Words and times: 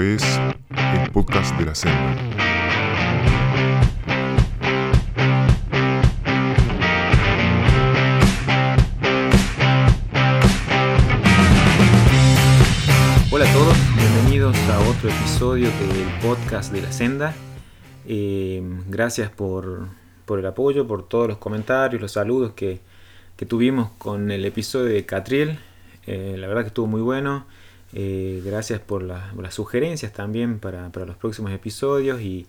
Es 0.00 0.40
el 0.70 1.10
podcast 1.12 1.54
de 1.58 1.66
la 1.66 1.74
senda. 1.74 2.16
Hola 13.30 13.44
a 13.44 13.52
todos, 13.52 13.76
bienvenidos 13.94 14.56
a 14.70 14.80
otro 14.88 15.10
episodio 15.10 15.68
del 15.68 16.08
podcast 16.22 16.72
de 16.72 16.80
la 16.80 16.92
senda. 16.92 17.34
Eh, 18.06 18.62
gracias 18.88 19.30
por, 19.30 19.88
por 20.24 20.38
el 20.38 20.46
apoyo, 20.46 20.86
por 20.86 21.06
todos 21.06 21.28
los 21.28 21.36
comentarios, 21.36 22.00
los 22.00 22.12
saludos 22.12 22.52
que, 22.52 22.80
que 23.36 23.44
tuvimos 23.44 23.90
con 23.98 24.30
el 24.30 24.46
episodio 24.46 24.86
de 24.86 25.04
Catriel. 25.04 25.58
Eh, 26.06 26.36
la 26.38 26.46
verdad 26.46 26.62
que 26.62 26.68
estuvo 26.68 26.86
muy 26.86 27.02
bueno. 27.02 27.44
Eh, 27.92 28.40
gracias 28.44 28.80
por, 28.80 29.02
la- 29.02 29.30
por 29.34 29.42
las 29.42 29.54
sugerencias 29.54 30.12
también 30.12 30.58
para, 30.60 30.90
los 30.94 31.16
próximos 31.16 31.52
episodios 31.52 32.20
y, 32.20 32.46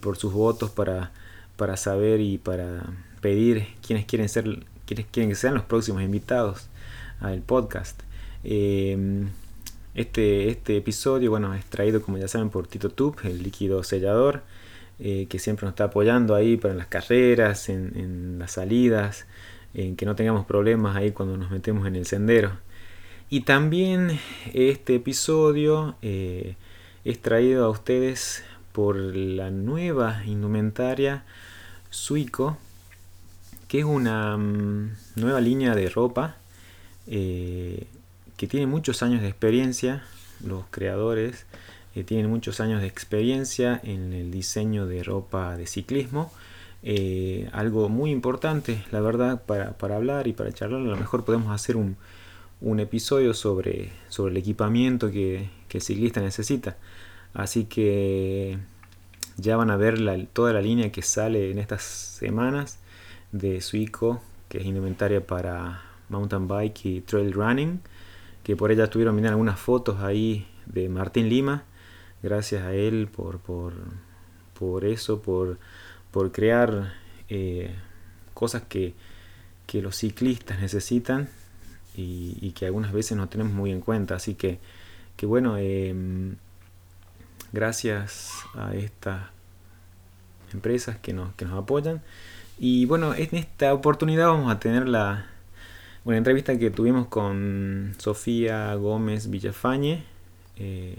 por 0.00 0.16
sus 0.16 0.32
votos 0.32 0.70
para, 0.70 1.12
para 1.56 1.76
saber 1.76 2.20
y 2.20 2.38
para 2.38 2.84
pedir 3.20 3.66
quiénes 3.86 4.04
quieren 4.06 4.28
ser 4.28 4.44
quiénes 4.86 5.06
quieren 5.10 5.30
que 5.30 5.34
sean 5.36 5.54
los 5.54 5.64
próximos 5.64 6.02
invitados 6.02 6.66
al 7.20 7.40
podcast. 7.40 7.98
Eh, 8.44 9.24
este, 9.94 10.48
este 10.50 10.76
episodio 10.76 11.30
bueno, 11.30 11.54
es 11.54 11.64
traído, 11.66 12.02
como 12.02 12.18
ya 12.18 12.28
saben, 12.28 12.50
por 12.50 12.66
Tito 12.66 12.90
Tube, 12.90 13.16
el 13.24 13.42
líquido 13.42 13.82
sellador, 13.84 14.42
eh, 14.98 15.26
que 15.28 15.38
siempre 15.38 15.64
nos 15.66 15.72
está 15.72 15.84
apoyando 15.84 16.34
ahí 16.34 16.56
para 16.56 16.74
las 16.74 16.86
carreras, 16.88 17.68
en 17.68 18.36
las 18.38 18.52
salidas, 18.52 19.26
en 19.72 19.96
que 19.96 20.04
no 20.06 20.14
tengamos 20.16 20.46
problemas 20.46 20.96
ahí 20.96 21.12
cuando 21.12 21.36
nos 21.36 21.50
metemos 21.50 21.86
en 21.86 21.96
el 21.96 22.06
sendero. 22.06 22.52
Y 23.30 23.40
también 23.40 24.20
este 24.52 24.96
episodio 24.96 25.96
eh, 26.02 26.56
es 27.04 27.20
traído 27.22 27.64
a 27.64 27.70
ustedes 27.70 28.44
por 28.72 28.96
la 28.96 29.50
nueva 29.50 30.22
indumentaria 30.26 31.24
Suico, 31.88 32.58
que 33.66 33.78
es 33.78 33.84
una 33.84 34.36
mm, 34.36 34.90
nueva 35.16 35.40
línea 35.40 35.74
de 35.74 35.88
ropa 35.88 36.36
eh, 37.06 37.86
que 38.36 38.46
tiene 38.46 38.66
muchos 38.66 39.02
años 39.02 39.22
de 39.22 39.28
experiencia. 39.28 40.04
Los 40.44 40.64
creadores 40.70 41.46
eh, 41.94 42.04
tienen 42.04 42.28
muchos 42.28 42.60
años 42.60 42.82
de 42.82 42.88
experiencia 42.88 43.80
en 43.82 44.12
el 44.12 44.30
diseño 44.30 44.86
de 44.86 45.02
ropa 45.02 45.56
de 45.56 45.66
ciclismo. 45.66 46.30
Algo 47.52 47.88
muy 47.88 48.10
importante, 48.10 48.84
la 48.92 49.00
verdad, 49.00 49.42
para, 49.46 49.72
para 49.78 49.96
hablar 49.96 50.26
y 50.26 50.34
para 50.34 50.52
charlar. 50.52 50.82
A 50.82 50.84
lo 50.84 50.96
mejor 50.96 51.24
podemos 51.24 51.50
hacer 51.50 51.76
un, 51.76 51.96
un 52.64 52.80
episodio 52.80 53.34
sobre, 53.34 53.92
sobre 54.08 54.32
el 54.32 54.38
equipamiento 54.38 55.10
que, 55.10 55.50
que 55.68 55.78
el 55.78 55.82
ciclista 55.82 56.22
necesita. 56.22 56.78
Así 57.34 57.66
que 57.66 58.58
ya 59.36 59.56
van 59.56 59.70
a 59.70 59.76
ver 59.76 59.98
toda 60.32 60.54
la 60.54 60.62
línea 60.62 60.90
que 60.90 61.02
sale 61.02 61.50
en 61.50 61.58
estas 61.58 61.82
semanas 61.82 62.78
de 63.32 63.60
Suico, 63.60 64.22
que 64.48 64.58
es 64.58 64.64
indumentaria 64.64 65.26
para 65.26 65.82
mountain 66.08 66.48
bike 66.48 66.86
y 66.86 67.00
trail 67.02 67.34
running, 67.34 67.80
que 68.42 68.56
por 68.56 68.72
ella 68.72 68.84
estuvieron 68.84 69.14
mirando 69.14 69.34
algunas 69.34 69.60
fotos 69.60 70.00
ahí 70.00 70.48
de 70.64 70.88
Martín 70.88 71.28
Lima. 71.28 71.64
Gracias 72.22 72.62
a 72.62 72.72
él 72.72 73.08
por, 73.14 73.40
por, 73.40 73.74
por 74.58 74.86
eso, 74.86 75.20
por, 75.20 75.58
por 76.10 76.32
crear 76.32 76.94
eh, 77.28 77.74
cosas 78.32 78.62
que, 78.62 78.94
que 79.66 79.82
los 79.82 79.96
ciclistas 79.96 80.60
necesitan 80.60 81.28
y, 81.96 82.50
que 82.52 82.66
algunas 82.66 82.92
veces 82.92 83.16
no 83.16 83.28
tenemos 83.28 83.52
muy 83.52 83.70
en 83.70 83.80
cuenta. 83.80 84.16
Así 84.16 84.34
que, 84.34 84.58
que 85.16 85.26
bueno, 85.26 85.56
em, 85.58 86.36
gracias 87.52 88.32
a 88.54 88.74
estas 88.74 89.26
empresas 90.52 90.96
que 90.98 91.12
nos, 91.12 91.34
que 91.34 91.44
nos 91.44 91.62
apoyan. 91.62 92.02
Y 92.58 92.86
bueno, 92.86 93.14
en 93.14 93.28
esta 93.32 93.74
oportunidad 93.74 94.28
vamos 94.28 94.52
a 94.52 94.58
tener 94.60 94.88
la 94.88 95.26
una 96.04 96.18
entrevista 96.18 96.58
que 96.58 96.70
tuvimos 96.70 97.06
con 97.06 97.94
Sofía 97.98 98.74
Gómez 98.74 99.30
Villafañe. 99.30 100.04
Eh, 100.56 100.98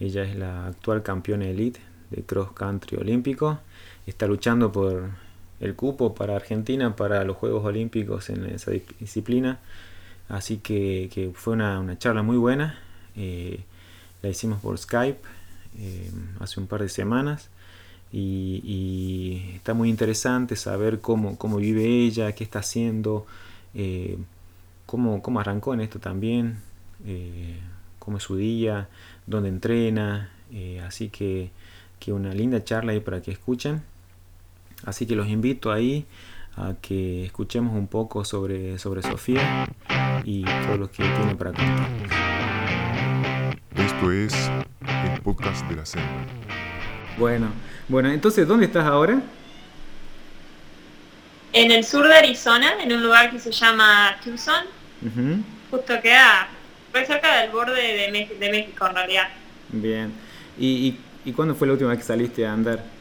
ella 0.00 0.24
es 0.24 0.36
la 0.36 0.66
actual 0.66 1.02
campeona 1.02 1.46
elite 1.46 1.80
de 2.10 2.22
cross 2.22 2.52
country 2.52 2.96
olímpico. 2.96 3.60
Está 4.06 4.26
luchando 4.26 4.72
por 4.72 5.10
el 5.60 5.74
cupo 5.74 6.14
para 6.14 6.36
Argentina 6.36 6.96
para 6.96 7.24
los 7.24 7.36
Juegos 7.36 7.64
Olímpicos 7.64 8.28
en 8.30 8.46
esa 8.46 8.72
di- 8.72 8.82
disciplina. 9.00 9.60
Así 10.28 10.58
que, 10.58 11.32
fue 11.34 11.54
una, 11.54 11.98
charla 11.98 12.22
muy 12.22 12.36
buena. 12.36 12.78
Eh, 13.16 13.60
la 14.22 14.28
hicimos 14.28 14.60
por 14.60 14.76
Skype 14.76 15.20
eh, 15.78 16.10
hace 16.40 16.60
un 16.60 16.66
par 16.66 16.82
de 16.82 16.88
semanas. 16.88 17.50
Y, 18.12 19.52
está 19.54 19.74
muy 19.74 19.90
interesante 19.90 20.56
saber 20.56 21.00
cómo, 21.00 21.36
vive 21.58 21.84
ella, 21.84 22.32
qué 22.32 22.44
está 22.44 22.60
haciendo, 22.60 23.26
eh, 23.74 24.16
cómo, 24.86 25.40
arrancó 25.40 25.74
en 25.74 25.80
esto 25.80 25.98
también, 25.98 26.58
eh, 27.04 27.58
cómo 27.98 28.18
es 28.18 28.22
su 28.22 28.36
día, 28.36 28.88
dónde 29.26 29.48
entrena. 29.48 30.30
así 30.84 31.08
que, 31.10 31.50
que 32.00 32.12
una 32.12 32.32
linda 32.32 32.64
charla 32.64 32.92
ahí 32.92 33.00
para 33.00 33.20
que 33.22 33.32
escuchen. 33.32 33.82
Así 34.84 35.06
que 35.06 35.16
los 35.16 35.28
invito 35.28 35.72
ahí 35.72 36.06
a 36.56 36.74
que 36.80 37.26
escuchemos 37.26 37.74
un 37.74 37.86
poco 37.86 38.24
sobre, 38.24 38.78
sobre 38.78 39.02
Sofía 39.02 39.68
y 40.24 40.44
todo 40.44 40.78
lo 40.78 40.90
que 40.90 41.04
tiene 41.04 41.34
para 41.34 41.52
contar. 41.52 41.88
Esto 43.76 44.12
es 44.12 44.50
el 45.12 45.20
podcast 45.20 45.66
de 45.68 45.76
la 45.76 45.84
senda. 45.84 46.26
Bueno, 47.18 47.48
bueno, 47.88 48.10
entonces, 48.10 48.48
¿dónde 48.48 48.66
estás 48.66 48.86
ahora? 48.86 49.20
En 51.52 51.70
el 51.70 51.84
sur 51.84 52.06
de 52.08 52.14
Arizona, 52.14 52.82
en 52.82 52.92
un 52.92 53.02
lugar 53.02 53.30
que 53.30 53.38
se 53.38 53.52
llama 53.52 54.16
Tucson, 54.24 54.64
justo 55.70 56.00
queda 56.02 56.48
muy 56.92 57.04
cerca 57.04 57.40
del 57.40 57.50
borde 57.50 57.74
de, 57.74 58.36
de 58.38 58.50
México 58.50 58.86
en 58.86 58.94
realidad. 58.94 59.28
Bien. 59.68 60.12
¿Y, 60.58 60.66
y, 60.66 61.00
y 61.26 61.32
cuándo 61.32 61.54
fue 61.54 61.66
la 61.66 61.74
última 61.74 61.90
vez 61.90 61.98
que 61.98 62.04
saliste 62.04 62.46
a 62.46 62.52
andar? 62.52 62.95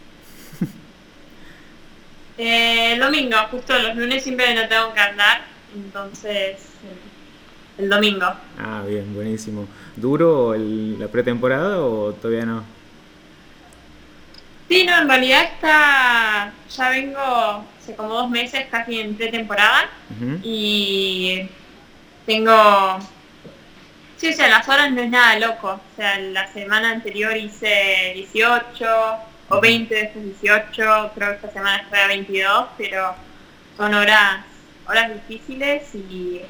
Eh, 2.38 2.94
el 2.94 3.00
domingo, 3.00 3.38
justo 3.52 3.78
los 3.80 3.96
lunes 3.96 4.24
siempre 4.24 4.54
no 4.54 4.68
tengo 4.68 4.94
que 4.94 5.00
andar, 5.00 5.42
entonces 5.74 6.58
eh, 6.58 7.78
el 7.78 7.90
domingo. 7.90 8.26
Ah, 8.60 8.84
bien, 8.88 9.14
buenísimo. 9.14 9.68
¿Duro 9.96 10.54
el- 10.54 11.00
la 11.00 11.08
pretemporada 11.08 11.80
o 11.82 12.12
todavía 12.14 12.46
no? 12.46 12.64
Sí, 14.68 14.84
no, 14.86 14.98
en 14.98 15.08
realidad 15.08 15.44
está, 15.44 16.52
ya 16.76 16.90
vengo 16.90 17.20
hace 17.80 17.96
como 17.96 18.16
dos 18.16 18.30
meses 18.30 18.66
casi 18.72 19.00
en 19.00 19.16
pretemporada 19.16 19.90
y 20.44 21.48
tengo, 22.26 22.98
sí, 24.18 24.30
o 24.30 24.34
sea, 24.34 24.48
las 24.50 24.68
horas 24.68 24.92
no 24.92 25.02
es 25.02 25.10
nada 25.12 25.38
loco, 25.40 25.68
o 25.70 25.96
sea, 25.96 26.18
la 26.20 26.52
semana 26.52 26.90
anterior 26.90 27.38
hice 27.38 28.12
18 28.16 28.86
o 29.50 29.62
20, 29.62 29.94
después 29.96 30.26
18, 30.42 31.12
creo 31.16 31.30
que 31.30 31.36
esta 31.36 31.52
semana 31.52 31.78
estoy 31.78 32.00
a 32.00 32.08
22, 32.08 32.66
pero 32.78 33.16
son 33.78 33.94
horas, 33.94 34.44
horas 34.88 35.12
difíciles 35.14 35.84
y, 35.96 36.42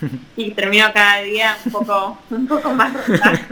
y 0.36 0.50
termino 0.52 0.92
cada 0.94 1.20
día 1.22 1.56
un 1.66 1.72
poco, 1.72 2.18
un 2.30 2.46
poco 2.46 2.72
más. 2.72 2.92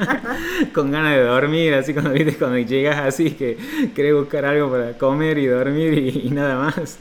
Con 0.75 0.91
ganas 0.91 1.13
de 1.17 1.23
dormir, 1.23 1.75
así 1.75 1.93
cuando 1.93 2.11
viste 2.13 2.37
cuando 2.37 2.59
llegas 2.59 2.99
así 2.99 3.33
que 3.33 3.59
querés 3.95 4.15
buscar 4.15 4.45
algo 4.45 4.71
para 4.71 4.93
comer 4.97 5.39
y 5.39 5.47
dormir 5.47 5.95
y, 5.95 6.27
y 6.29 6.31
nada 6.31 6.57
más. 6.57 6.99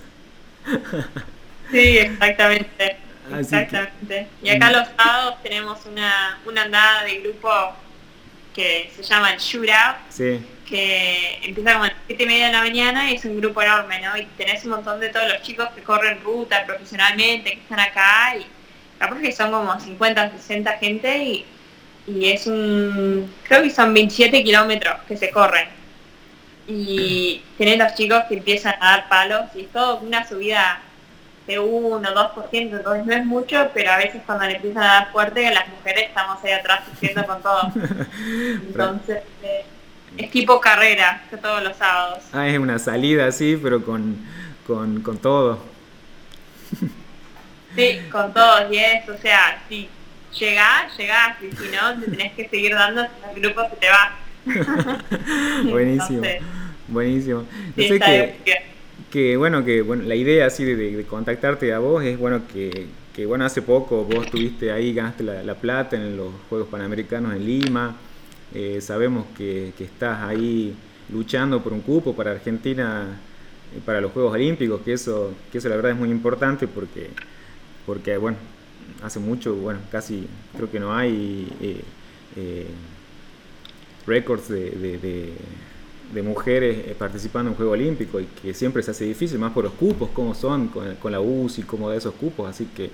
Sí, 1.72 1.98
exactamente. 1.98 2.98
Que- 3.30 3.40
Exactamente. 3.40 4.28
Y 4.42 4.50
acá 4.50 4.72
los 4.72 4.88
sábados 4.96 5.36
tenemos 5.44 5.86
una, 5.86 6.40
una 6.46 6.64
andada 6.64 7.04
de 7.04 7.20
grupo 7.20 7.50
que 8.54 8.90
se 8.96 9.04
llama 9.04 9.34
el 9.34 9.40
Shootout, 9.40 9.98
Sí, 10.10 10.40
que 10.68 11.40
empieza 11.44 11.74
como 11.74 11.86
a 11.86 11.88
las 11.88 11.98
7 12.08 12.24
y 12.24 12.26
media 12.28 12.48
de 12.48 12.52
la 12.52 12.62
mañana 12.62 13.10
y 13.10 13.16
es 13.16 13.26
un 13.26 13.40
grupo 13.40 13.62
enorme, 13.62 14.02
¿no? 14.02 14.18
Y 14.18 14.26
tenés 14.38 14.64
un 14.66 14.72
montón 14.72 15.00
de 15.00 15.10
todos 15.10 15.28
los 15.28 15.42
chicos 15.42 15.70
que 15.74 15.82
corren 15.82 16.22
ruta 16.22 16.66
profesionalmente, 16.66 17.52
que 17.52 17.60
están 17.60 17.80
acá 17.80 18.36
y 18.38 18.46
capaz 19.00 19.20
que 19.20 19.32
son 19.32 19.52
como 19.52 19.80
50, 19.80 20.32
60 20.32 20.72
gente 20.74 21.18
y, 21.18 21.46
y 22.08 22.30
es 22.30 22.48
un, 22.48 23.34
creo 23.48 23.64
que 23.64 23.70
son 23.70 23.94
27 23.94 24.44
kilómetros 24.44 24.96
que 25.08 25.18
se 25.18 25.30
corren. 25.32 25.68
Y 26.68 27.42
tenés 27.58 27.78
los 27.78 27.96
chicos 27.96 28.24
que 28.28 28.36
empiezan 28.36 28.76
a 28.82 28.92
dar 28.92 29.10
palos 29.10 29.46
y 29.56 29.62
es 29.62 29.72
todo 29.72 30.00
una 30.00 30.28
subida 30.28 30.82
de 31.48 31.60
1 31.60 31.96
o 31.96 32.02
2%, 32.02 32.50
entonces 32.52 33.06
no 33.06 33.14
es 33.14 33.26
mucho, 33.26 33.70
pero 33.74 33.92
a 33.92 33.98
veces 33.98 34.22
cuando 34.26 34.46
le 34.46 34.58
empiezan 34.58 34.84
a 34.84 34.94
dar 34.94 35.12
fuerte, 35.14 35.50
las 35.50 35.70
mujeres 35.70 36.04
estamos 36.10 36.44
ahí 36.44 36.52
atrás 36.52 36.82
sufriendo 36.90 37.26
con 37.26 37.42
todo. 37.42 37.72
Entonces, 38.68 39.24
eh, 39.42 39.66
es 40.18 40.32
tipo 40.32 40.60
carrera, 40.60 41.24
que 41.30 41.38
todos 41.38 41.64
los 41.64 41.76
sábados. 41.78 42.24
ah, 42.34 42.48
es 42.48 42.58
una 42.60 42.80
salida 42.80 43.28
así, 43.28 43.58
pero 43.62 43.84
con, 43.84 44.18
con, 44.66 45.02
con 45.02 45.18
todo. 45.18 45.60
Sí, 47.76 48.00
con 48.12 48.34
todos, 48.34 48.72
y 48.72 48.78
es, 48.78 49.08
o 49.08 49.18
sea, 49.18 49.62
si 49.70 49.88
llegás, 50.40 50.98
llegás, 50.98 51.38
y 51.44 51.56
si 51.56 51.70
no, 51.70 52.00
te 52.00 52.10
tenés 52.10 52.34
que 52.34 52.50
seguir 52.50 52.74
dando, 52.74 53.02
el 53.36 53.42
grupo 53.42 53.62
se 53.70 53.76
te 53.76 53.88
va. 53.90 54.16
buenísimo, 55.70 56.24
Entonces, 56.24 56.42
buenísimo. 56.88 57.44
Sí, 57.76 57.88
sé 57.88 58.00
que, 58.00 58.36
que 59.12 59.38
bueno 59.38 59.64
que 59.64 59.82
bueno 59.82 60.04
la 60.04 60.16
idea 60.16 60.48
así 60.48 60.64
de, 60.64 60.76
de- 60.76 60.98
de 60.98 61.04
contactarte 61.06 61.74
a 61.74 61.80
vos 61.80 62.04
es 62.04 62.18
bueno 62.18 62.42
que, 62.52 62.88
que, 63.16 63.26
bueno 63.26 63.46
hace 63.46 63.62
poco 63.62 64.04
vos 64.06 64.26
estuviste 64.26 64.72
ahí 64.72 64.94
ganaste 64.94 65.24
la, 65.24 65.44
la 65.44 65.56
plata 65.56 65.96
en 65.98 66.16
los 66.18 66.30
Juegos 66.50 66.68
Panamericanos 66.70 67.34
en 67.34 67.46
Lima 67.46 67.96
Eh, 68.54 68.80
sabemos 68.82 69.26
que, 69.38 69.74
que 69.78 69.84
estás 69.84 70.22
ahí 70.24 70.74
luchando 71.10 71.62
por 71.62 71.74
un 71.74 71.82
cupo 71.82 72.16
para 72.16 72.32
Argentina 72.32 73.20
eh, 73.76 73.82
para 73.86 74.00
los 74.02 74.12
Juegos 74.14 74.34
Olímpicos 74.34 74.82
que 74.82 74.94
eso 74.94 75.34
que 75.52 75.58
eso 75.58 75.68
la 75.70 75.76
verdad 75.76 75.92
es 75.92 75.98
muy 75.98 76.10
importante 76.10 76.66
porque 76.68 77.10
porque 77.86 78.18
bueno 78.18 78.38
hace 79.04 79.20
mucho 79.20 79.56
bueno 79.56 79.80
casi 79.92 80.28
creo 80.56 80.72
que 80.72 80.80
no 80.80 80.96
hay 80.96 81.48
eh, 81.62 81.82
eh, 82.38 82.68
récords 84.06 84.48
de, 84.50 84.72
de- 84.72 84.98
mujeres 86.24 86.96
participando 86.98 87.50
en 87.50 87.52
un 87.52 87.58
Juego 87.58 87.74
Olímpico 87.74 88.20
y 88.20 88.26
que 88.26 88.54
siempre 88.54 88.82
se 88.82 88.92
hace 88.92 89.04
difícil, 89.06 89.38
más 89.40 89.52
por 89.52 89.66
los 89.66 89.74
cupos, 89.74 90.10
cómo 90.14 90.34
son, 90.34 90.68
con, 90.70 90.96
con 90.96 91.12
la 91.12 91.20
UCI, 91.20 91.64
cómo 91.66 91.90
de 91.90 91.98
esos 91.98 92.14
cupos, 92.16 92.50
así 92.50 92.68
que, 92.76 92.90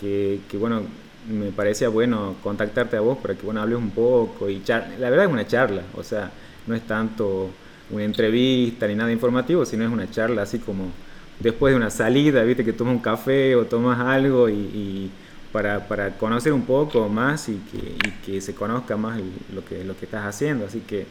que, 0.00 0.40
bueno, 0.58 0.82
me 1.28 1.52
parecía 1.52 1.88
bueno 1.88 2.36
contactarte 2.42 2.96
a 2.96 3.00
vos 3.00 3.18
para 3.18 3.34
que 3.36 3.42
bueno 3.46 3.62
hables 3.62 3.78
un 3.78 3.90
poco 3.92 4.48
y 4.50 4.62
char- 4.62 4.96
la 4.98 5.10
verdad 5.10 5.26
es 5.26 5.32
una 5.32 5.46
charla, 5.46 5.82
o 5.94 6.02
sea, 6.02 6.32
no 6.66 6.74
es 6.74 6.86
tanto 6.86 7.58
una 7.90 8.04
entrevista 8.04 8.86
ni 8.86 8.94
nada 8.94 9.12
informativo, 9.12 9.64
sino 9.64 9.84
es 9.84 9.90
una 9.90 10.10
charla 10.10 10.42
así 10.42 10.58
como 10.60 10.94
después 11.38 11.72
de 11.72 11.76
una 11.76 11.90
salida, 11.90 12.42
viste 12.44 12.64
que 12.64 12.72
tomas 12.72 12.94
un 12.94 13.00
café 13.02 13.56
o 13.56 13.66
tomas 13.66 13.98
algo 14.00 14.48
y, 14.48 14.54
y 14.54 15.12
para, 15.50 15.86
para 15.88 16.16
conocer 16.16 16.52
un 16.52 16.64
poco 16.66 17.08
más 17.08 17.48
y 17.48 17.64
que, 17.64 17.78
y 17.78 18.12
que 18.24 18.40
se 18.40 18.54
conozca 18.54 18.96
más 18.96 19.20
lo 19.48 19.64
que, 19.64 19.84
lo 19.84 19.96
que 19.96 20.04
estás 20.06 20.24
haciendo, 20.26 20.66
así 20.66 20.82
que 20.82 21.06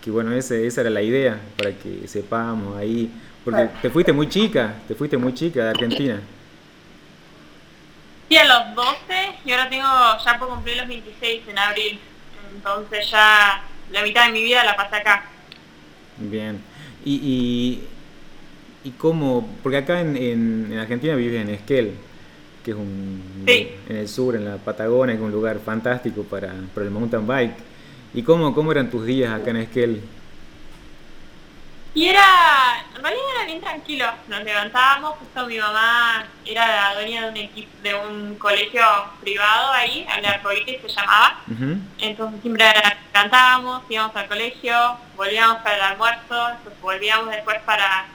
que 0.00 0.10
bueno, 0.10 0.32
ese- 0.32 0.66
esa 0.66 0.82
era 0.82 0.90
la 0.90 1.02
idea, 1.02 1.52
para 1.56 1.78
que 1.78 2.06
sepamos 2.08 2.76
ahí, 2.76 3.10
porque 3.42 3.68
te 3.80 3.90
fuiste 3.90 4.12
muy 4.12 4.28
chica, 4.28 4.84
te 4.86 4.94
fuiste 4.94 5.16
muy 5.16 5.32
chica 5.34 5.64
de 5.64 5.70
Argentina. 5.70 6.20
Sí, 8.28 8.36
a 8.38 8.44
los 8.44 8.74
12 8.74 9.23
y 9.44 9.50
ahora 9.52 9.68
tengo, 9.68 9.86
ya 10.24 10.38
por 10.38 10.48
cumplir 10.48 10.76
los 10.78 10.88
26 10.88 11.42
en 11.48 11.58
abril. 11.58 11.98
Entonces 12.54 13.10
ya 13.10 13.62
la 13.92 14.02
mitad 14.02 14.26
de 14.26 14.32
mi 14.32 14.42
vida 14.42 14.64
la 14.64 14.76
pasé 14.76 14.96
acá. 14.96 15.24
Bien. 16.18 16.60
Y, 17.04 17.14
y, 18.84 18.88
y 18.88 18.90
cómo, 18.92 19.48
porque 19.62 19.78
acá 19.78 20.00
en, 20.00 20.16
en, 20.16 20.68
en 20.72 20.78
Argentina 20.78 21.14
vives 21.14 21.42
en 21.42 21.50
Esquel, 21.50 21.94
que 22.64 22.70
es 22.70 22.76
un, 22.76 23.44
Sí. 23.46 23.70
en 23.88 23.96
el 23.96 24.08
sur, 24.08 24.36
en 24.36 24.44
la 24.46 24.56
Patagonia, 24.56 25.14
que 25.14 25.20
es 25.20 25.26
un 25.26 25.32
lugar 25.32 25.58
fantástico 25.58 26.22
para, 26.22 26.52
para 26.72 26.86
el 26.86 26.90
mountain 26.92 27.26
bike. 27.26 27.54
¿Y 28.14 28.22
cómo, 28.22 28.54
cómo 28.54 28.70
eran 28.72 28.90
tus 28.90 29.04
días 29.04 29.32
acá 29.34 29.50
en 29.50 29.56
Esquel? 29.56 30.00
Y 31.94 32.08
era, 32.08 32.84
en 32.96 33.02
realidad 33.02 33.24
era 33.36 33.46
bien 33.46 33.60
tranquilo. 33.60 34.06
Nos 34.26 34.42
levantábamos, 34.42 35.16
justo 35.16 35.46
mi 35.46 35.58
mamá 35.58 36.26
era 36.44 36.66
la 36.66 36.94
dueña 36.94 37.22
de 37.22 37.28
un 37.28 37.36
equipo, 37.36 37.70
de 37.84 37.94
un 37.94 38.34
colegio 38.34 38.82
privado 39.20 39.70
ahí, 39.70 40.04
el 40.18 40.26
Arcoíris 40.26 40.80
se 40.82 40.88
llamaba. 40.88 41.40
Entonces 42.00 42.40
siempre 42.42 42.66
cantábamos, 43.12 43.84
íbamos 43.88 44.16
al 44.16 44.26
colegio, 44.26 44.74
volvíamos 45.16 45.58
para 45.58 45.76
el 45.76 45.82
almuerzo, 45.82 46.48
volvíamos 46.82 47.30
después 47.30 47.60
para, 47.64 48.06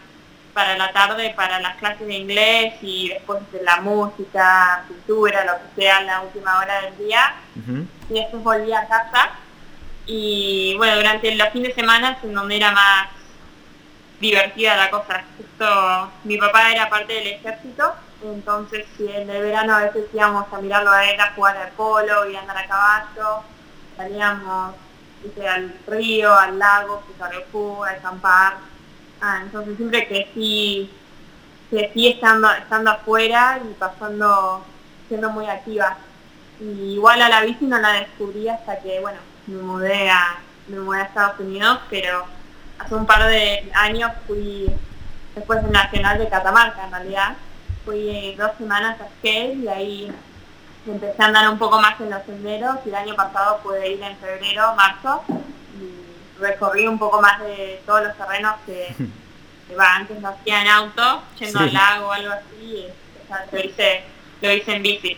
para 0.54 0.76
la 0.78 0.92
tarde 0.92 1.34
para 1.34 1.62
las 1.62 1.78
clases 1.78 2.06
de 2.06 2.18
inglés 2.18 2.74
y 2.82 3.08
después 3.08 3.40
de 3.54 3.64
la 3.64 3.80
música, 3.80 4.84
pintura, 4.90 5.46
lo 5.46 5.54
que 5.54 5.82
sea, 5.82 6.02
la 6.02 6.20
última 6.20 6.60
hora 6.60 6.82
del 6.82 6.98
día. 6.98 7.34
Y 8.10 8.14
después 8.14 8.44
volví 8.44 8.74
a 8.74 8.86
casa. 8.90 9.30
Y 10.06 10.74
bueno, 10.76 10.98
durante 10.98 11.34
los 11.36 11.50
fines 11.50 11.70
de 11.70 11.82
semana 11.82 12.12
es 12.12 12.24
en 12.26 12.34
donde 12.34 12.58
era 12.58 12.72
más 12.72 13.08
divertida 14.20 14.76
la 14.76 14.90
cosa. 14.90 15.24
Justo 15.38 16.12
mi 16.24 16.38
papá 16.38 16.72
era 16.72 16.90
parte 16.90 17.14
del 17.14 17.28
ejército, 17.28 17.94
entonces 18.24 18.86
sí, 18.98 19.10
en 19.10 19.30
el 19.30 19.42
verano 19.42 19.76
a 19.76 19.84
veces 19.84 20.06
íbamos 20.14 20.52
a 20.52 20.60
mirarlo 20.60 20.92
a 20.92 21.10
él 21.10 21.20
a 21.20 21.34
jugar 21.34 21.58
al 21.58 21.72
polo 21.72 22.30
y 22.30 22.36
andar 22.36 22.58
a 22.58 22.68
caballo, 22.68 23.44
salíamos 23.96 24.76
viste, 25.24 25.48
al 25.48 25.74
río, 25.88 26.34
al 26.34 26.60
lago, 26.60 27.04
a 27.22 27.90
acampar. 27.90 28.58
Ah, 29.22 29.40
entonces 29.44 29.76
siempre 29.78 30.08
crecí, 30.08 30.90
crecí 31.70 32.08
estando, 32.08 32.52
estando 32.52 32.92
afuera 32.92 33.60
y 33.64 33.74
pasando, 33.74 34.66
siendo 35.08 35.30
muy 35.30 35.46
activa. 35.46 35.98
Y 36.60 36.94
igual 36.94 37.22
a 37.22 37.30
la 37.30 37.42
bici 37.42 37.66
no 37.66 37.78
la 37.80 37.94
descubrí 37.94 38.48
hasta 38.48 38.80
que, 38.80 39.00
bueno, 39.00 39.20
me 39.48 39.62
mudé 39.62 40.10
a, 40.10 40.40
me 40.68 40.80
mudé 40.80 41.02
a 41.02 41.04
Estados 41.04 41.40
Unidos, 41.40 41.80
pero 41.90 42.26
hace 42.80 42.96
un 42.96 43.06
par 43.06 43.28
de 43.28 43.70
años 43.76 44.12
fui, 44.28 44.70
después 45.36 45.62
del 45.62 45.72
Nacional 45.72 46.18
de 46.18 46.30
Catamarca 46.30 46.86
en 46.86 46.92
realidad, 46.92 47.36
fui 47.86 48.36
dos 48.36 48.52
semanas 48.58 49.00
a 49.02 49.06
Skate 49.20 49.56
y 49.56 49.68
ahí 49.68 50.12
empecé 50.88 51.22
a 51.22 51.26
andar 51.28 51.50
un 51.50 51.58
poco 51.60 51.80
más 51.80 52.00
en 52.02 52.10
los 52.10 52.24
senderos 52.26 52.78
y 52.86 52.90
el 52.90 52.96
año 52.96 53.16
pasado 53.16 53.60
pude 53.62 53.92
ir 53.92 54.02
en 54.02 54.18
febrero, 54.18 54.74
marzo 54.76 55.24
y 55.80 56.40
recorrí 56.42 56.88
un 56.88 56.98
poco 56.98 57.22
más 57.22 57.40
de 57.42 57.82
todos 57.86 58.04
los 58.04 58.16
terrenos 58.18 58.56
que, 58.66 58.96
que 59.68 59.76
va, 59.76 59.96
antes 59.96 60.22
lo 60.22 60.30
hacía 60.30 60.62
en 60.62 60.68
auto, 60.68 61.24
yendo 61.40 61.60
Sí. 61.60 61.66
al 61.66 61.74
lago 61.74 62.08
o 62.08 62.12
algo 62.12 62.32
así, 62.34 62.56
y, 62.62 62.86
o 62.88 63.28
sea, 63.28 63.46
lo 63.52 63.60
hice, 63.60 64.04
lo 64.42 64.52
hice 64.54 64.76
en 64.76 64.84
bici. 64.84 65.18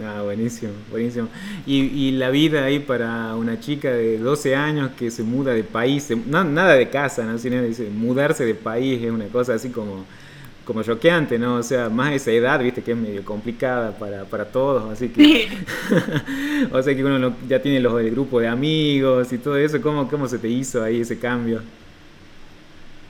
Ah, 0.00 0.22
buenísimo, 0.22 0.72
buenísimo. 0.90 1.28
Y, 1.66 1.80
y 2.08 2.12
la 2.12 2.30
vida 2.30 2.64
ahí 2.64 2.78
para 2.78 3.34
una 3.34 3.58
chica 3.58 3.90
de 3.90 4.18
12 4.18 4.54
años 4.54 4.90
que 4.96 5.10
se 5.10 5.22
muda 5.24 5.52
de 5.54 5.64
país, 5.64 6.08
no, 6.26 6.44
nada 6.44 6.74
de 6.74 6.88
casa, 6.90 7.24
¿no? 7.24 7.38
Sino 7.38 7.60
dice, 7.62 7.90
mudarse 7.90 8.44
de 8.44 8.54
país 8.54 9.02
es 9.02 9.10
una 9.10 9.26
cosa 9.28 9.54
así 9.54 9.70
como, 9.70 10.04
como 10.64 10.82
choqueante, 10.82 11.38
¿no? 11.38 11.56
O 11.56 11.62
sea, 11.62 11.88
más 11.88 12.12
esa 12.12 12.30
edad, 12.30 12.60
viste, 12.60 12.82
que 12.82 12.92
es 12.92 12.96
medio 12.98 13.24
complicada 13.24 13.96
para, 13.98 14.24
para 14.26 14.44
todos, 14.52 14.90
así 14.92 15.08
que... 15.08 15.32
o 16.72 16.82
sea 16.82 16.94
que 16.94 17.04
uno 17.04 17.18
no- 17.18 17.36
ya 17.48 17.60
tiene 17.60 17.80
los 17.80 17.98
el 18.00 18.10
grupo 18.12 18.40
de 18.40 18.48
amigos 18.48 19.32
y 19.32 19.38
todo 19.38 19.56
eso, 19.56 19.80
¿cómo, 19.80 20.08
¿cómo 20.08 20.28
se 20.28 20.38
te 20.38 20.48
hizo 20.48 20.82
ahí 20.82 21.00
ese 21.00 21.18
cambio? 21.18 21.62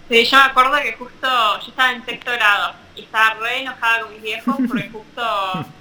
Sí, 0.08 0.24
yo 0.24 0.36
me 0.38 0.44
acuerdo 0.44 0.72
que 0.82 0.92
justo 0.94 1.26
yo 1.60 1.68
estaba 1.68 1.92
en 1.92 2.04
sexto 2.04 2.30
grado 2.32 2.74
y 2.96 3.02
estaba 3.02 3.34
re 3.34 3.60
enojada 3.60 4.00
con 4.02 4.12
mis 4.12 4.22
viejos 4.22 4.62
porque 4.66 4.88
justo 4.88 5.22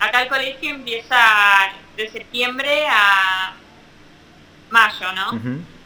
acá 0.00 0.22
el 0.22 0.28
colegio 0.28 0.70
empieza 0.70 1.16
de 1.96 2.10
septiembre 2.10 2.86
a 2.90 3.52
mayo, 4.70 5.12
¿no? 5.12 5.40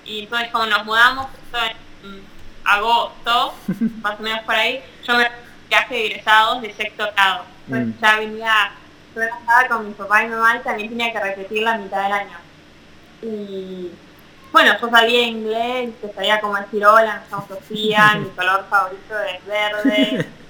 Y 0.04 0.20
entonces 0.20 0.48
como 0.50 0.66
nos 0.66 0.84
mudamos 0.84 1.26
en 2.06 2.22
agosto, 2.64 3.54
más 4.02 4.18
o 4.18 4.22
menos 4.22 4.40
por 4.44 4.54
ahí, 4.54 4.82
yo 5.06 5.16
me 5.16 5.28
viaje 5.68 5.94
de 5.94 6.06
egresados 6.06 6.62
de 6.62 6.72
sexto 6.74 7.08
grado. 7.14 7.44
Entonces 7.68 7.96
Mm. 7.96 8.00
ya 8.02 8.16
venía, 8.18 8.72
yo 9.14 9.22
estaba 9.22 9.68
con 9.68 9.88
mi 9.88 9.94
papá 9.94 10.22
y 10.22 10.26
mi 10.26 10.34
mamá 10.34 10.56
y 10.56 10.60
también 10.60 10.88
tenía 10.90 11.12
que 11.12 11.20
repetir 11.20 11.62
la 11.62 11.78
mitad 11.78 12.02
del 12.02 12.12
año. 12.12 12.38
Y 13.22 13.90
bueno, 14.52 14.76
yo 14.78 14.90
sabía 14.90 15.22
inglés, 15.22 15.90
que 16.00 16.12
sabía 16.12 16.40
cómo 16.40 16.56
decir 16.56 16.84
hola, 16.84 17.22
llamo 17.30 17.46
Sofía, 17.48 18.14
mi 18.16 18.28
color 18.30 18.66
favorito 18.68 19.14
es 19.20 19.46
verde, 19.46 20.28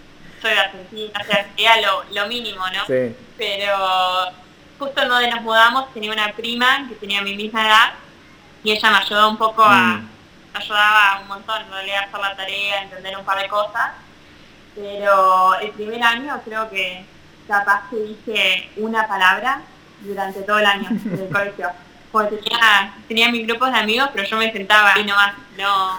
soy 0.44 0.52
de 0.54 0.60
Argentina, 0.60 1.20
o 1.20 1.24
sea, 1.24 1.46
sería 1.48 1.80
lo, 1.80 2.04
lo 2.12 2.28
mínimo, 2.28 2.64
¿no? 2.68 2.84
Sí. 2.86 3.16
pero 3.38 3.76
justo 4.78 5.02
en 5.02 5.08
donde 5.08 5.30
nos 5.30 5.40
mudamos 5.40 5.92
tenía 5.94 6.12
una 6.12 6.32
prima 6.32 6.86
que 6.88 6.96
tenía 6.96 7.22
mi 7.22 7.34
misma 7.34 7.66
edad 7.66 7.92
y 8.62 8.72
ella 8.72 8.90
me 8.90 8.96
ayudó 8.98 9.30
un 9.30 9.36
poco 9.38 9.62
a, 9.64 9.78
Mm. 9.98 10.08
ayudaba 10.54 11.20
un 11.22 11.28
montón 11.28 11.62
en 11.62 11.70
realidad 11.72 11.98
a 11.98 12.06
hacer 12.06 12.20
la 12.20 12.36
tarea, 12.36 12.78
a 12.78 12.82
entender 12.82 13.16
un 13.16 13.24
par 13.24 13.40
de 13.40 13.48
cosas, 13.48 13.92
pero 14.74 15.54
el 15.60 15.70
primer 15.70 16.02
año 16.02 16.40
creo 16.44 16.68
que 16.70 17.04
capaz 17.48 17.88
que 17.90 17.96
dije 17.96 18.70
una 18.76 19.06
palabra 19.08 19.62
durante 20.00 20.42
todo 20.42 20.58
el 20.58 20.66
año 20.66 20.88
del 20.90 21.28
colegio. 21.28 21.70
Porque 22.12 22.36
tenía, 22.36 22.94
tenía 23.08 23.28
mis 23.30 23.46
grupos 23.46 23.72
de 23.72 23.78
amigos, 23.78 24.10
pero 24.12 24.24
yo 24.28 24.36
me 24.36 24.52
sentaba 24.52 24.92
ahí 24.94 25.04
nomás, 25.04 25.34
no, 25.58 25.98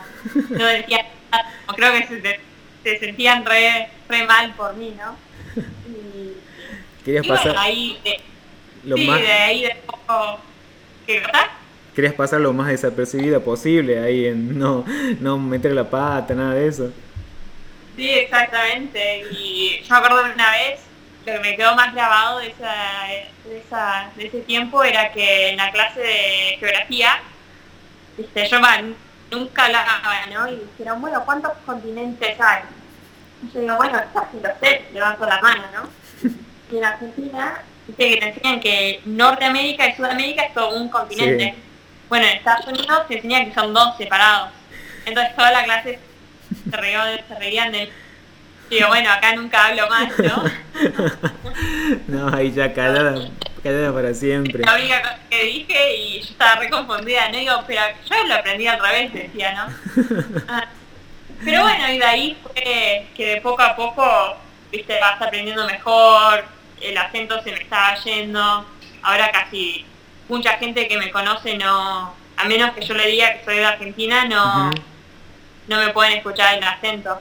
no 0.49 0.65
decía 0.65 1.05
nada. 1.31 1.49
Creo 1.75 1.91
que 1.91 2.07
se, 2.07 2.39
se 2.83 2.99
sentían 2.99 3.45
re, 3.45 3.89
re 4.09 4.25
mal 4.25 4.53
por 4.55 4.75
mí, 4.75 4.95
¿no? 4.97 5.15
Y, 5.87 7.03
Querías 7.03 7.25
y 7.25 7.27
bueno, 7.27 7.43
pasar 7.43 7.57
ahí 7.57 7.99
de, 8.03 8.19
lo 8.83 8.97
sí, 8.97 9.05
más... 9.05 9.21
de 9.21 9.31
ahí 9.31 9.61
de 9.61 9.75
poco 9.85 10.39
¿qué 11.05 11.21
cosa? 11.21 11.49
Querías 11.93 12.13
pasar 12.13 12.41
lo 12.41 12.51
más 12.51 12.67
desapercibida 12.67 13.39
posible 13.39 13.99
ahí 13.99 14.25
en 14.25 14.57
no, 14.57 14.83
no 15.21 15.37
meter 15.37 15.71
la 15.71 15.89
pata, 15.89 16.33
nada 16.33 16.55
de 16.55 16.67
eso. 16.67 16.91
Sí, 17.95 18.09
exactamente. 18.09 19.25
Y 19.31 19.81
yo 19.81 19.87
me 19.89 19.97
acuerdo 19.97 20.23
de 20.23 20.33
una 20.33 20.51
vez, 20.51 20.81
lo 21.25 21.33
que 21.33 21.39
me 21.39 21.55
quedó 21.55 21.75
más 21.75 21.93
grabado 21.93 22.39
de, 22.39 22.47
esa, 22.47 22.73
de, 23.45 23.57
esa, 23.59 24.09
de 24.15 24.27
ese 24.27 24.41
tiempo 24.41 24.83
era 24.83 25.11
que 25.13 25.49
en 25.49 25.57
la 25.57 25.71
clase 25.71 26.01
de 26.01 26.57
geografía, 26.59 27.19
viste, 28.17 28.47
yo 28.49 28.61
va, 28.61 28.81
nunca 29.31 29.65
hablaba, 29.65 30.25
¿no? 30.33 30.47
Y 30.49 30.61
dijeron, 30.77 30.99
bueno, 30.99 31.23
¿cuántos 31.23 31.53
continentes 31.65 32.39
hay? 32.39 32.63
Y 33.43 33.53
yo 33.53 33.61
digo, 33.61 33.75
bueno, 33.77 34.01
casi 34.13 34.37
lo 34.41 34.49
sé, 34.61 34.85
levanto 34.93 35.25
la 35.25 35.41
mano, 35.41 35.63
¿no? 35.73 36.29
Y 36.71 36.77
en 36.77 36.85
Argentina, 36.85 37.61
viste 37.87 38.09
que 38.09 38.17
te 38.17 38.27
enseñan 38.29 38.59
que 38.59 39.01
Norteamérica 39.05 39.87
y 39.87 39.95
Sudamérica 39.95 40.43
es 40.45 40.53
todo 40.53 40.75
un 40.75 40.89
continente. 40.89 41.53
Bueno, 42.09 42.25
en 42.25 42.37
Estados 42.37 42.65
Unidos 42.67 43.03
se 43.07 43.15
enseña 43.15 43.45
que 43.45 43.53
son 43.53 43.73
dos 43.73 43.95
separados. 43.97 44.49
Entonces 45.05 45.35
toda 45.35 45.51
la 45.51 45.63
clase 45.63 45.99
se, 46.69 46.77
rió, 46.77 46.99
se 47.27 47.35
reían 47.35 47.71
del... 47.71 47.91
Digo, 48.69 48.87
bueno, 48.87 49.11
acá 49.11 49.35
nunca 49.35 49.67
hablo 49.67 49.87
más, 49.87 50.11
¿no? 50.17 50.43
no, 52.07 52.35
ahí 52.35 52.51
ya 52.51 52.73
callada, 52.73 53.29
callada 53.61 53.93
para 53.93 54.13
siempre. 54.15 54.63
La 54.65 54.73
única 54.73 55.01
cosa 55.03 55.19
que 55.29 55.43
dije 55.43 55.95
y 55.97 56.21
yo 56.21 56.31
estaba 56.31 56.55
re 56.55 56.69
confundida, 56.71 57.29
no 57.29 57.37
digo, 57.37 57.63
pero 57.67 57.81
yo 58.09 58.27
lo 58.27 58.33
aprendí 58.33 58.65
al 58.65 58.81
revés, 58.81 59.13
decía, 59.13 59.53
¿no? 59.53 60.43
Ah. 60.47 60.67
Pero 61.43 61.61
bueno, 61.61 61.91
y 61.91 61.97
de 61.97 62.05
ahí 62.05 62.37
fue 62.41 63.07
que 63.15 63.25
de 63.25 63.41
poco 63.41 63.61
a 63.61 63.75
poco, 63.75 64.03
viste, 64.71 64.97
vas 64.99 65.21
aprendiendo 65.21 65.65
mejor, 65.65 66.45
el 66.81 66.97
acento 66.97 67.41
se 67.43 67.51
me 67.51 67.57
estaba 67.57 67.95
yendo, 68.03 68.65
ahora 69.01 69.31
casi 69.31 69.85
mucha 70.27 70.57
gente 70.57 70.87
que 70.87 70.97
me 70.97 71.11
conoce 71.11 71.57
no, 71.57 72.13
a 72.37 72.45
menos 72.45 72.73
que 72.73 72.85
yo 72.85 72.93
le 72.93 73.07
diga 73.07 73.33
que 73.33 73.45
soy 73.45 73.57
de 73.57 73.65
Argentina, 73.65 74.25
no, 74.25 74.71
no 75.67 75.79
me 75.79 75.89
pueden 75.93 76.13
escuchar 76.13 76.57
el 76.57 76.63
acento. 76.63 77.19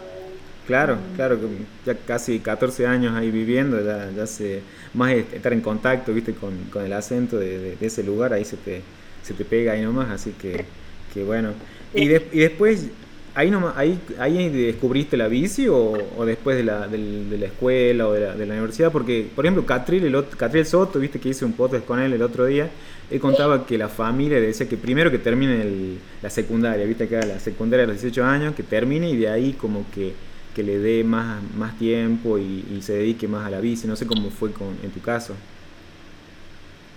Claro, 0.67 0.97
claro, 1.15 1.39
ya 1.85 1.95
casi 2.07 2.39
14 2.39 2.87
años 2.87 3.15
ahí 3.15 3.31
viviendo, 3.31 3.85
ya, 3.85 4.11
ya 4.17 4.27
se, 4.27 4.63
más 4.95 5.13
estar 5.13 5.53
en 5.53 5.61
contacto, 5.61 6.15
viste, 6.15 6.35
con, 6.35 6.57
con 6.65 6.85
el 6.85 6.93
acento 6.95 7.37
de, 7.37 7.77
ese 7.81 8.03
lugar, 8.03 8.33
ahí 8.33 8.47
se 8.47 8.57
te, 8.57 8.83
se 9.23 9.35
te 9.35 9.45
pega 9.45 9.73
ahí 9.73 9.83
nomás, 9.83 10.11
así 10.11 10.33
que, 10.33 10.65
que 11.13 11.23
bueno. 11.23 11.53
Y, 11.93 12.05
y 12.05 12.39
después 12.41 12.89
¿Ahí, 13.37 13.53
ahí, 13.75 14.01
ahí 14.21 14.49
descubriste 14.49 15.17
la 15.17 15.27
bici 15.27 15.67
o, 15.69 16.25
después 16.25 16.57
de 16.57 16.63
la, 16.63 16.87
de 16.87 17.37
la, 17.37 17.47
escuela 17.47 18.07
o 18.07 18.13
de 18.13 18.21
la, 18.21 18.35
de 18.35 18.47
la, 18.47 18.55
universidad? 18.55 18.93
Porque, 18.93 19.29
por 19.35 19.45
ejemplo, 19.45 19.67
Catril, 19.67 20.05
el 20.05 20.29
Catril 20.29 20.65
Soto, 20.65 21.01
viste 21.01 21.19
que 21.19 21.31
hice 21.31 21.45
un 21.45 21.53
podcast 21.53 21.85
con 21.85 21.99
él 21.99 22.13
el 22.13 22.23
otro 22.23 22.47
día, 22.47 22.71
él 23.11 23.19
contaba 23.19 23.67
que 23.67 23.77
la 23.77 23.89
familia 23.89 24.39
le 24.39 24.47
decía 24.47 24.69
que 24.69 24.77
primero 24.77 25.11
que 25.11 25.19
termine 25.19 25.99
la 26.23 26.31
secundaria, 26.31 26.87
viste 26.87 27.09
que 27.09 27.17
era 27.17 27.27
la 27.27 27.41
secundaria 27.41 27.85
a 27.85 27.89
los 27.89 28.01
18 28.01 28.25
años, 28.25 28.55
que 28.55 28.63
termine 28.63 29.11
y 29.11 29.17
de 29.17 29.29
ahí 29.29 29.53
como 29.55 29.85
que, 29.93 30.15
que 30.55 30.63
le 30.63 30.79
dé 30.79 31.03
más, 31.03 31.43
más 31.57 31.77
tiempo 31.77 32.39
y, 32.39 32.81
se 32.83 32.93
dedique 32.93 33.27
más 33.27 33.47
a 33.47 33.51
la 33.51 33.59
bici. 33.59 33.89
No 33.89 33.97
sé 33.97 34.07
cómo 34.07 34.31
fue 34.31 34.53
con, 34.53 34.79
en 34.81 34.93
tu 34.93 35.01
caso. 35.01 35.35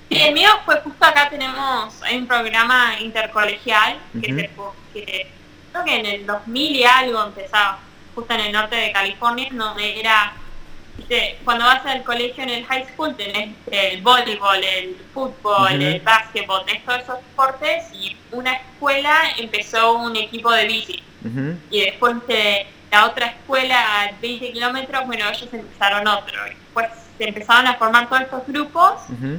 Sí, 0.10 0.18
el 0.22 0.36
mío 0.36 0.50
fue 0.66 0.80
justo 0.82 1.04
acá 1.04 1.30
tenemos, 1.32 2.02
hay 2.04 2.18
un 2.20 2.28
programa 2.28 3.00
intercolegial 3.02 3.98
que, 4.22 4.50
que 4.94 5.28
que 5.84 5.96
en 5.96 6.06
el 6.06 6.26
2000 6.26 6.76
y 6.76 6.84
algo 6.84 7.24
empezaba, 7.24 7.80
justo 8.16 8.34
en 8.34 8.40
el 8.42 8.52
norte 8.52 8.76
de 8.76 8.92
California, 8.92 9.50
donde 9.52 10.00
era, 10.00 10.34
cuando 11.44 11.66
vas 11.66 11.86
al 11.86 12.04
colegio 12.04 12.44
en 12.44 12.50
el 12.50 12.66
high 12.66 12.88
school 12.94 13.16
tenés 13.16 13.56
el 13.72 14.02
voleibol, 14.02 14.64
el 14.64 14.98
fútbol, 15.14 15.82
el 15.82 16.02
básquetbol, 16.02 16.66
tenés 16.66 16.84
todos 16.84 17.02
esos 17.02 17.18
deportes 17.18 17.86
y 17.94 18.18
una 18.32 18.54
escuela 18.54 19.16
empezó 19.38 19.94
un 19.94 20.16
equipo 20.16 20.52
de 20.52 20.66
bici. 20.66 21.04
Y 21.70 21.82
después 21.82 22.16
de 22.28 22.68
la 22.92 23.06
otra 23.06 23.28
escuela 23.28 24.04
a 24.04 24.12
20 24.22 24.52
kilómetros, 24.54 25.06
bueno, 25.06 25.26
ellos 25.30 25.50
empezaron 25.52 26.08
otro. 26.08 26.44
Después 26.46 26.88
se 27.18 27.28
empezaron 27.28 27.68
a 27.68 27.76
formar 27.76 28.08
todos 28.08 28.22
estos 28.22 28.48
grupos 28.48 28.94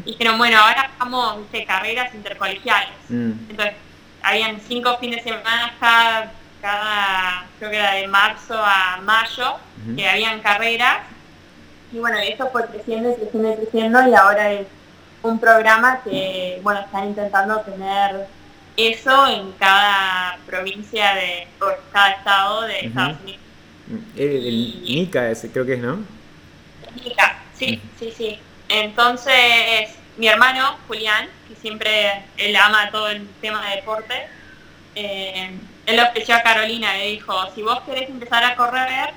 y 0.04 0.12
dijeron, 0.12 0.36
bueno, 0.38 0.58
ahora 0.58 0.90
vamos 0.98 1.50
de 1.50 1.64
carreras 1.64 2.14
intercolegiales. 2.14 2.90
Mm. 3.08 3.32
Entonces, 3.50 3.74
habían 4.22 4.60
cinco 4.60 4.96
fines 4.98 5.24
de 5.24 5.30
semana 5.30 5.74
cada, 5.80 6.32
cada, 6.60 7.46
creo 7.58 7.70
que 7.70 7.76
era 7.76 7.94
de 7.94 8.08
marzo 8.08 8.54
a 8.56 9.00
mayo, 9.02 9.56
que 9.96 10.08
habían 10.08 10.40
carreras. 10.40 10.98
Y 11.92 11.98
bueno, 11.98 12.18
eso 12.18 12.48
fue 12.50 12.66
creciendo 12.66 13.10
y 13.10 13.14
creciendo 13.14 13.52
y 13.52 13.56
creciendo 13.56 14.08
y 14.08 14.14
ahora 14.14 14.52
es 14.52 14.66
un 15.22 15.38
programa 15.38 16.00
que, 16.02 16.60
bueno, 16.62 16.80
están 16.80 17.08
intentando 17.08 17.60
tener 17.60 18.26
eso 18.76 19.26
en 19.26 19.52
cada 19.52 20.38
provincia 20.46 21.14
de, 21.14 21.48
o 21.60 21.66
cada 21.92 22.10
estado 22.10 22.62
de 22.62 22.86
Estados 22.86 23.16
Unidos. 23.22 23.40
El, 24.16 24.82
NICA 24.82 25.30
ese 25.30 25.50
creo 25.50 25.66
que 25.66 25.74
es, 25.74 25.80
¿no? 25.80 26.04
NICA, 26.94 27.42
sí, 27.54 27.80
sí, 27.98 28.12
sí. 28.16 28.38
Entonces, 28.68 29.90
mi 30.18 30.28
hermano, 30.28 30.76
Julián, 30.86 31.28
que 31.48 31.56
siempre 31.56 32.24
él 32.36 32.54
ama 32.56 32.90
todo 32.90 33.08
el 33.08 33.26
tema 33.40 33.68
de 33.68 33.76
deporte, 33.76 34.28
eh, 34.94 35.50
él 35.86 35.96
le 35.96 36.02
ofreció 36.02 36.36
a 36.36 36.42
Carolina, 36.42 36.94
le 36.94 37.06
dijo, 37.06 37.34
si 37.54 37.62
vos 37.62 37.80
querés 37.80 38.10
empezar 38.10 38.44
a 38.44 38.56
correr, 38.56 39.10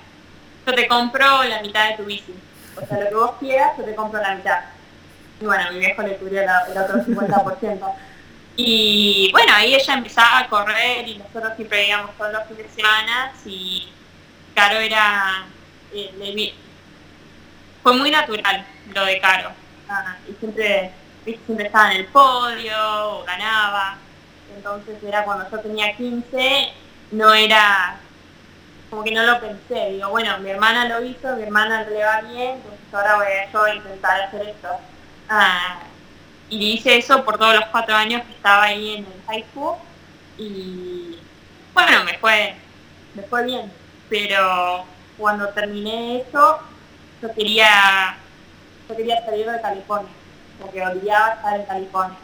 yo 0.65 0.73
te 0.73 0.87
compro 0.87 1.43
la 1.43 1.61
mitad 1.61 1.89
de 1.89 1.97
tu 1.97 2.05
bici. 2.05 2.33
O 2.81 2.85
sea, 2.85 2.99
lo 2.99 3.09
que 3.09 3.15
vos 3.15 3.31
quieras, 3.39 3.71
yo 3.77 3.83
te 3.83 3.95
compro 3.95 4.21
la 4.21 4.35
mitad. 4.35 4.61
Y 5.41 5.45
bueno, 5.45 5.71
mi 5.71 5.79
viejo 5.79 6.01
le 6.03 6.15
cubrió 6.15 6.41
el 6.41 6.77
otro 6.77 7.03
50%. 7.03 7.93
Y 8.55 9.29
bueno, 9.31 9.53
ahí 9.55 9.75
ella 9.75 9.93
empezaba 9.93 10.39
a 10.39 10.47
correr 10.47 11.07
y 11.07 11.17
nosotros 11.17 11.53
siempre 11.55 11.87
íbamos 11.87 12.15
todos 12.17 12.31
los 12.31 12.47
fines 12.47 12.67
de 12.67 12.81
semana 12.81 13.33
y 13.45 13.89
Caro 14.53 14.79
era... 14.79 15.45
Eh, 15.93 16.53
fue 17.81 17.93
muy 17.93 18.11
natural 18.11 18.65
lo 18.93 19.05
de 19.05 19.19
Caro. 19.19 19.51
Ah, 19.89 20.15
y 20.29 20.33
siempre 20.39 20.91
siempre 21.23 21.67
estaba 21.67 21.91
en 21.91 21.97
el 21.97 22.05
podio 22.07 22.75
o 23.03 23.23
ganaba. 23.25 23.97
Entonces 24.55 25.01
era 25.03 25.23
cuando 25.23 25.49
yo 25.49 25.59
tenía 25.59 25.95
15, 25.95 26.73
no 27.11 27.33
era, 27.33 27.97
como 28.89 29.03
que 29.03 29.11
no 29.11 29.23
lo 29.23 29.39
pensé. 29.39 29.91
Digo, 29.91 30.09
bueno, 30.09 30.37
mi 30.39 30.49
hermana 30.49 30.85
lo 30.85 31.03
hizo, 31.03 31.35
mi 31.35 31.43
hermana 31.43 31.83
le 31.83 32.03
va 32.03 32.21
bien, 32.21 32.51
entonces 32.55 32.93
ahora 32.93 33.15
voy 33.15 33.25
a 33.25 33.51
yo 33.51 33.73
intentar 33.75 34.21
hacer 34.21 34.49
esto. 34.49 34.69
Ah, 35.29 35.79
y 36.49 36.73
hice 36.73 36.97
eso 36.97 37.23
por 37.23 37.37
todos 37.37 37.55
los 37.55 37.65
cuatro 37.67 37.95
años 37.95 38.23
que 38.25 38.33
estaba 38.33 38.63
ahí 38.63 38.95
en 38.95 39.05
el 39.05 39.21
high 39.27 39.45
school. 39.51 39.75
Y 40.37 41.17
bueno, 41.73 42.03
me 42.03 42.17
fue, 42.17 42.55
me 43.13 43.23
fue 43.23 43.45
bien. 43.45 43.71
Pero 44.09 44.83
cuando 45.17 45.47
terminé 45.49 46.21
eso, 46.21 46.59
yo 47.21 47.33
quería, 47.33 48.17
yo 48.89 48.95
quería 48.97 49.23
salir 49.23 49.49
de 49.49 49.61
California 49.61 50.11
porque 50.61 50.81
odiaba 50.85 51.33
estar 51.33 51.59
en 51.59 51.65
California. 51.65 52.17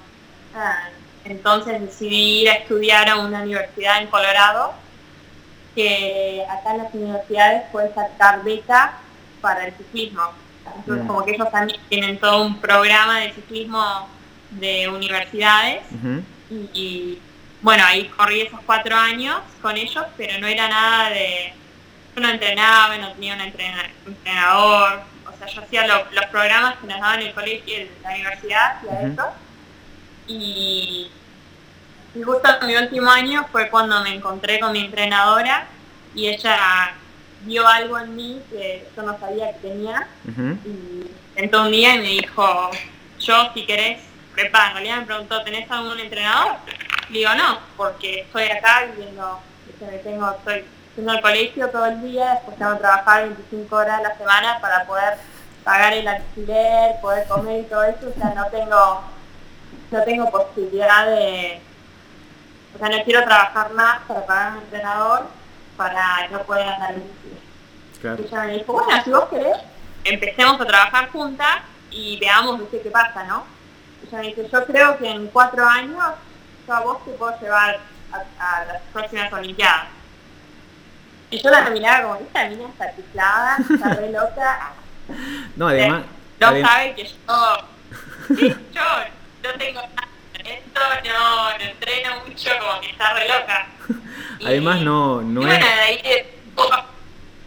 Ah, 0.56 0.90
entonces 1.26 1.82
decidí 1.82 2.42
ir 2.42 2.50
a 2.50 2.54
estudiar 2.54 3.10
a 3.10 3.18
una 3.18 3.42
universidad 3.42 4.02
en 4.02 4.08
Colorado, 4.08 4.74
que 5.76 6.46
acá 6.50 6.72
en 6.72 6.84
las 6.84 6.94
universidades 6.94 7.64
puedes 7.72 7.94
sacar 7.94 8.44
beca 8.44 8.94
para 9.42 9.68
el 9.68 9.74
ciclismo. 9.74 10.24
Entonces 10.76 11.08
como 11.08 11.24
que 11.24 11.32
ellos 11.32 11.52
también 11.52 11.80
tienen 11.90 12.20
todo 12.20 12.46
un 12.46 12.60
programa 12.60 13.20
de 13.20 13.34
ciclismo 13.34 14.08
de 14.52 14.90
universidades 14.90 15.82
y, 16.74 17.20
bueno, 17.62 17.84
ahí 17.86 18.06
corrí 18.06 18.42
esos 18.42 18.60
cuatro 18.66 18.96
años 18.96 19.38
con 19.62 19.76
ellos, 19.78 20.06
pero 20.16 20.40
no 20.40 20.48
era 20.48 20.68
nada 20.68 21.10
de... 21.10 21.54
Yo 22.16 22.22
no 22.22 22.30
entrenaba, 22.30 22.98
no 22.98 23.12
tenía 23.14 23.36
un 23.36 23.42
entrenador, 23.42 25.02
o 25.38 25.46
sea, 25.46 25.48
yo 25.54 25.62
hacía 25.62 25.88
los 25.88 26.26
programas 26.32 26.76
que 26.78 26.88
nos 26.88 27.00
daban 27.00 27.22
en 27.22 27.28
el 27.28 27.34
colegio, 27.34 27.78
en 27.78 27.90
la 28.04 28.10
universidad, 28.10 28.78
y 28.84 29.06
eso. 29.06 29.34
Y, 30.28 31.12
justo 32.24 32.50
en 32.62 32.68
mi 32.68 32.76
último 32.76 33.10
año 33.10 33.46
fue 33.52 33.70
cuando 33.70 34.02
me 34.02 34.16
encontré 34.16 34.60
con 34.60 34.72
mi 34.72 34.80
entrenadora 34.80 35.68
y 36.16 36.28
ella 36.28 36.94
vio 37.42 37.68
algo 37.68 38.00
en 38.00 38.16
mí 38.16 38.42
que 38.50 38.88
yo 38.96 39.04
no 39.04 39.20
sabía 39.20 39.54
que 39.54 39.68
tenía. 39.70 40.08
Y 40.66 41.08
sentó 41.36 41.64
un 41.64 41.72
día 41.72 41.96
y 41.96 42.00
me 42.00 42.08
dijo, 42.08 42.72
yo 43.20 43.54
si 43.54 43.66
querés, 43.66 44.00
prepara, 44.34 44.70
en 44.70 44.74
realidad 44.74 44.98
me 44.98 45.06
preguntó, 45.06 45.44
¿tenés 45.44 45.70
algún 45.70 46.00
entrenador? 46.00 46.56
Le 47.10 47.20
digo, 47.20 47.36
no, 47.36 47.60
porque 47.78 48.22
estoy 48.22 48.46
acá 48.46 48.86
viviendo, 48.86 49.40
me 49.80 49.98
tengo, 50.00 50.32
estoy 50.32 50.66
en 50.98 51.10
el 51.10 51.22
colegio 51.22 51.70
todo 51.70 51.86
el 51.86 52.02
día, 52.02 52.34
después 52.34 52.58
tengo 52.58 52.74
que 52.74 52.80
trabajar 52.80 53.24
25 53.24 53.76
horas 53.76 54.00
a 54.00 54.04
la 54.04 54.18
semana 54.18 54.60
para 54.60 54.86
poder 54.86 55.18
pagar 55.64 55.94
el 55.94 56.08
alquiler, 56.08 57.00
poder 57.02 57.28
comer 57.28 57.62
y 57.62 57.64
todo 57.66 57.84
eso, 57.84 58.10
o 58.10 58.20
sea, 58.20 58.34
no 58.34 58.46
tengo, 58.48 59.02
no 59.92 60.04
tengo 60.04 60.32
posibilidad 60.32 61.06
de, 61.06 61.62
o 62.76 62.80
sea, 62.80 62.90
no 62.90 63.04
quiero 63.04 63.24
trabajar 63.24 63.72
más 63.74 64.00
para 64.08 64.26
pagar 64.26 64.52
un 64.54 64.58
entrenador 64.60 65.28
para 65.76 66.28
no 66.30 66.40
poder 66.44 66.68
andar 66.68 66.94
en 66.94 67.04
bici. 67.04 68.24
Y 68.24 68.28
ella 68.28 68.44
me 68.44 68.54
dijo, 68.54 68.74
bueno, 68.74 69.04
si 69.04 69.10
vos 69.12 69.26
querés, 69.30 69.58
empecemos 70.04 70.60
a 70.62 70.66
trabajar 70.66 71.10
juntas 71.10 71.58
y 71.92 72.18
veamos 72.20 72.62
qué 72.72 72.78
pasa, 72.90 73.24
¿no? 73.26 73.44
Y 74.04 74.08
ella 74.08 74.18
me 74.20 74.28
dice, 74.28 74.50
yo 74.50 74.66
creo 74.66 74.98
que 74.98 75.10
en 75.10 75.28
cuatro 75.28 75.68
años 75.68 76.04
yo 76.68 76.74
a 76.74 76.80
vos 76.82 77.04
te 77.06 77.12
puedo 77.12 77.40
llevar 77.40 77.80
a 78.40 78.66
las 78.66 78.82
próximas 78.94 79.32
Olimpiadas. 79.34 79.97
Y 81.30 81.42
yo 81.42 81.50
la 81.50 81.70
miraba 81.70 82.04
como, 82.04 82.16
esta 82.26 82.48
niña 82.48 82.68
está 82.70 82.96
chiflada, 82.96 83.58
está 83.70 83.94
re 83.96 84.12
loca. 84.12 84.74
No, 85.56 85.68
además... 85.68 86.04
No 86.40 86.62
sabe 86.62 86.94
que 86.96 87.04
yo, 87.04 87.14
yo 88.74 88.84
no 89.44 89.58
tengo 89.58 89.82
esto, 90.46 90.82
no, 91.06 91.50
no 91.50 91.66
entreno 91.66 92.10
mucho, 92.26 92.50
como 92.60 92.82
que 92.82 92.90
está 92.92 93.14
re 93.14 93.28
loca. 93.28 93.68
además 94.46 94.82
no, 94.82 95.22
no 95.22 95.52
es... 95.52 95.60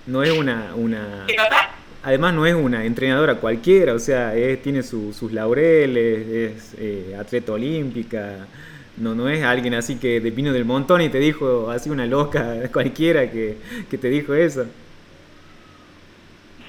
no 0.07 0.23
es 0.23 0.31
una... 0.33 0.75
una... 0.75 1.25
¿Qué 1.27 1.37
cosa? 1.37 1.71
Además 2.03 2.35
no 2.35 2.47
es 2.47 2.55
una 2.55 2.85
entrenadora 2.85 3.35
cualquiera, 3.37 3.95
o 3.95 3.99
sea, 3.99 4.35
es, 4.35 4.63
tiene 4.63 4.83
sus 4.83 5.33
laureles, 5.33 6.27
es 6.29 6.75
eh, 6.79 7.17
atleta 7.19 7.53
olímpica, 7.53 8.47
no, 8.97 9.15
no 9.15 9.29
es 9.29 9.43
alguien 9.45 9.75
así 9.75 9.99
que 9.99 10.21
de 10.21 10.31
vino 10.31 10.53
del 10.53 10.65
montón 10.65 11.01
y 11.01 11.09
te 11.09 11.19
dijo 11.19 11.71
así 11.71 11.91
una 11.91 12.07
loca 12.07 12.57
cualquiera 12.73 13.31
que, 13.31 13.57
que 13.91 13.99
te 13.99 14.09
dijo 14.09 14.35
eso. 14.35 14.67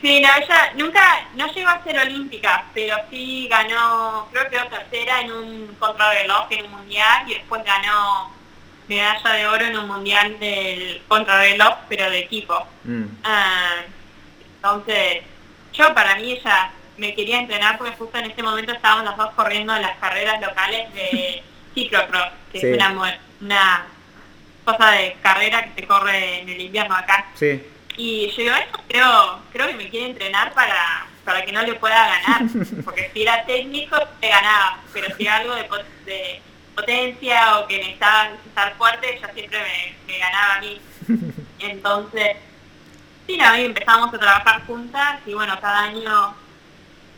Sí, 0.01 0.20
no, 0.20 0.30
ella 0.36 0.74
nunca, 0.78 1.28
no 1.36 1.48
llegó 1.54 1.70
a 1.70 1.84
ser 1.84 2.00
olímpica, 2.00 2.66
pero 2.74 2.96
sí 3.12 3.48
ganó, 3.48 4.28
creo 4.32 4.50
que 4.50 4.58
tercera 4.75 5.22
en 5.22 5.32
un 5.32 5.75
contrarreloj 5.78 6.48
en 6.50 6.66
un 6.66 6.72
mundial 6.72 7.30
y 7.30 7.36
después 7.36 7.63
ganó 7.63 8.32
medalla 8.88 9.34
de 9.34 9.48
oro 9.48 9.66
en 9.66 9.78
un 9.78 9.88
mundial 9.88 10.40
del 10.40 11.04
contrarreloj, 11.08 11.75
pero 11.88 12.10
de 12.10 12.20
equipo. 12.20 12.66
Mm. 12.84 13.04
Ah, 13.24 13.84
entonces, 14.56 15.24
yo 15.74 15.94
para 15.94 16.16
mí 16.16 16.32
ella 16.32 16.72
me 16.98 17.13
quería 17.13 17.40
entrenar 17.40 17.78
porque 17.78 17.96
justo 17.96 18.18
en 18.18 18.32
ese 18.32 18.42
momento 18.42 18.72
estábamos 18.72 19.06
los 19.06 19.18
dos 19.18 19.32
corriendo 19.36 19.75
en 19.75 19.84
las 19.84 19.98
carreras 19.98 20.42
locales 20.42 20.92
de 20.96 21.44
ciclocross, 21.74 22.30
que 22.51 22.60
Sí. 22.60 22.68
es 22.68 22.75
una, 22.78 23.20
una 23.42 23.86
cosa 24.66 24.92
de 24.92 25.18
carrera 25.22 25.63
que 25.66 25.82
se 25.82 25.88
corre 25.88 26.40
en 26.42 26.50
el 26.50 26.62
invierno 26.62 26.96
acá. 26.96 27.25
Sí, 27.36 27.62
Y 27.98 28.30
yo 28.32 28.44
digo, 28.44 28.56
eso 28.56 28.80
creo, 28.88 29.40
creo 29.51 29.68
que 29.68 29.74
me 29.75 29.90
quiere 29.90 30.08
entrenar 30.12 30.54
para, 30.54 31.06
para 31.25 31.44
que 31.46 31.51
no 31.51 31.62
le 31.62 31.74
pueda 31.75 32.08
ganar. 32.08 32.42
Porque 32.86 33.10
si 33.13 33.24
era 33.24 33.44
técnico, 33.46 33.98
te 34.20 34.30
ganaba. 34.30 34.80
Pero 34.94 35.16
si 35.16 35.24
era 35.24 35.38
algo 35.38 35.56
de, 35.56 35.63
pot- 35.68 35.86
de 36.06 36.42
potencia 36.75 37.60
o 37.60 37.68
que 37.68 37.78
necesitaba 37.80 38.30
estar 38.48 38.74
fuerte, 38.75 39.18
ella 39.18 39.30
siempre 39.34 39.60
me, 39.60 40.13
me 40.13 40.20
ganaba 40.20 40.56
a 40.56 40.60
mí. 40.62 40.82
Entonces, 41.60 42.38
sí, 43.28 43.36
la 43.38 43.51
vi, 43.54 43.66
empezamos 43.66 44.13
a 44.13 44.18
trabajar 44.18 44.66
juntas 44.66 45.20
y 45.25 45.34
bueno, 45.34 45.60
cada 45.60 45.82
año 45.84 46.34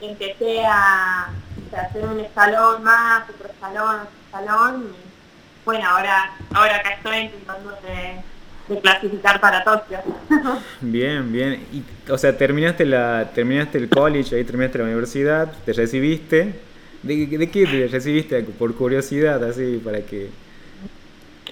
empecé 0.01 0.65
a, 0.65 1.27
a 1.27 1.81
hacer 1.81 2.03
un 2.05 2.19
escalón 2.19 2.83
más, 2.83 3.29
otro 3.29 3.47
escalón, 3.49 4.07
escalón. 4.33 4.83
Y 4.93 5.65
bueno, 5.65 5.87
ahora, 5.87 6.31
ahora 6.53 6.77
acá 6.77 6.89
estoy 6.91 7.17
intentando 7.17 7.71
de, 7.71 8.73
de 8.73 8.81
clasificar 8.81 9.39
para 9.39 9.63
Tokio. 9.63 9.99
bien, 10.81 11.31
bien. 11.31 11.65
Y, 11.71 11.83
o 12.11 12.17
sea, 12.17 12.37
terminaste 12.37 12.85
la 12.85 13.31
terminaste 13.33 13.77
el 13.77 13.89
college, 13.89 14.35
ahí 14.35 14.43
terminaste 14.43 14.79
la 14.79 14.85
universidad, 14.85 15.51
te 15.65 15.73
recibiste. 15.73 16.59
¿De, 17.01 17.27
de 17.27 17.49
qué 17.49 17.65
te 17.65 17.87
recibiste? 17.87 18.41
Por 18.43 18.75
curiosidad, 18.75 19.43
así, 19.43 19.81
para 19.83 19.99
que... 20.01 20.29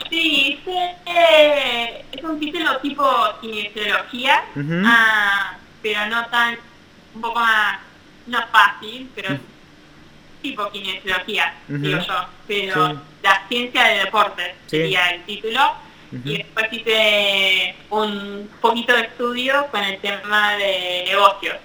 Sí, 0.10 0.60
hice, 0.60 0.96
eh, 1.06 2.06
es 2.12 2.24
un 2.24 2.40
título 2.40 2.78
tipo 2.80 3.06
kinesiología, 3.40 4.44
ah, 4.86 5.58
pero 5.82 6.08
no 6.08 6.26
tan, 6.28 6.58
un 7.14 7.22
poco 7.22 7.40
más, 7.40 7.80
no 8.28 8.40
fácil, 8.48 9.10
pero 9.14 9.34
Mm. 9.34 9.51
Tipo 10.42 10.70
kinesiología, 10.72 11.54
Ujú. 11.70 11.78
digo 11.80 12.00
yo. 12.00 12.26
Pero 12.48 12.88
Sí. 12.90 12.96
la 13.24 13.48
ciencia 13.48 13.84
de 13.86 14.00
deportes 14.00 14.48
Sí. 14.68 14.78
sería 14.78 15.10
el 15.12 15.24
título. 15.24 15.60
Y 16.26 16.40
después 16.40 16.66
hice 16.74 17.74
un 17.90 18.50
poquito 18.60 18.94
de 18.94 19.04
estudio 19.04 19.66
con 19.72 19.82
el 19.82 19.98
tema 20.00 20.56
de 20.58 21.06
negocios. 21.08 21.56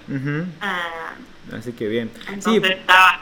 Ah, 0.61 1.15
Así 1.57 1.73
que 1.73 1.87
bien. 1.87 2.09
Sí, 2.15 2.55
entonces 2.55 2.71
estaba... 2.71 3.19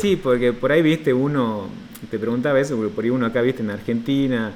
Sí, 0.00 0.16
porque 0.16 0.52
por 0.52 0.72
ahí 0.72 0.82
viste 0.82 1.14
uno, 1.14 1.70
te 2.10 2.18
preguntaba 2.18 2.60
eso, 2.60 2.76
porque 2.76 2.94
por 2.94 3.04
ahí 3.04 3.10
uno 3.10 3.24
acá 3.26 3.40
viste 3.40 3.62
en 3.62 3.70
Argentina, 3.70 4.52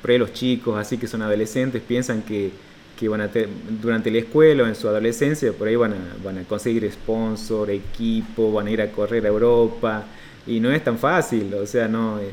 por 0.00 0.10
ahí 0.12 0.18
los 0.18 0.32
chicos 0.32 0.78
así 0.78 0.96
que 0.98 1.08
son 1.08 1.22
adolescentes 1.22 1.82
piensan 1.82 2.22
que, 2.22 2.50
que 2.96 3.08
van 3.08 3.20
a 3.20 3.28
te- 3.30 3.48
durante 3.82 4.10
la 4.10 4.18
escuela 4.18 4.64
o 4.64 4.66
en 4.66 4.74
su 4.74 4.88
adolescencia 4.88 5.52
por 5.52 5.68
ahí 5.68 5.76
van 5.76 5.92
a, 5.92 6.16
van 6.24 6.38
a 6.38 6.44
conseguir 6.44 6.90
sponsor, 6.90 7.70
equipo, 7.70 8.52
van 8.52 8.66
a 8.68 8.70
ir 8.70 8.80
a 8.82 8.90
correr 8.90 9.24
a 9.26 9.28
Europa 9.28 10.04
y 10.46 10.60
no 10.60 10.70
es 10.72 10.82
tan 10.82 10.98
fácil, 10.98 11.52
o 11.54 11.66
sea, 11.66 11.88
no, 11.88 12.18
eh, 12.20 12.30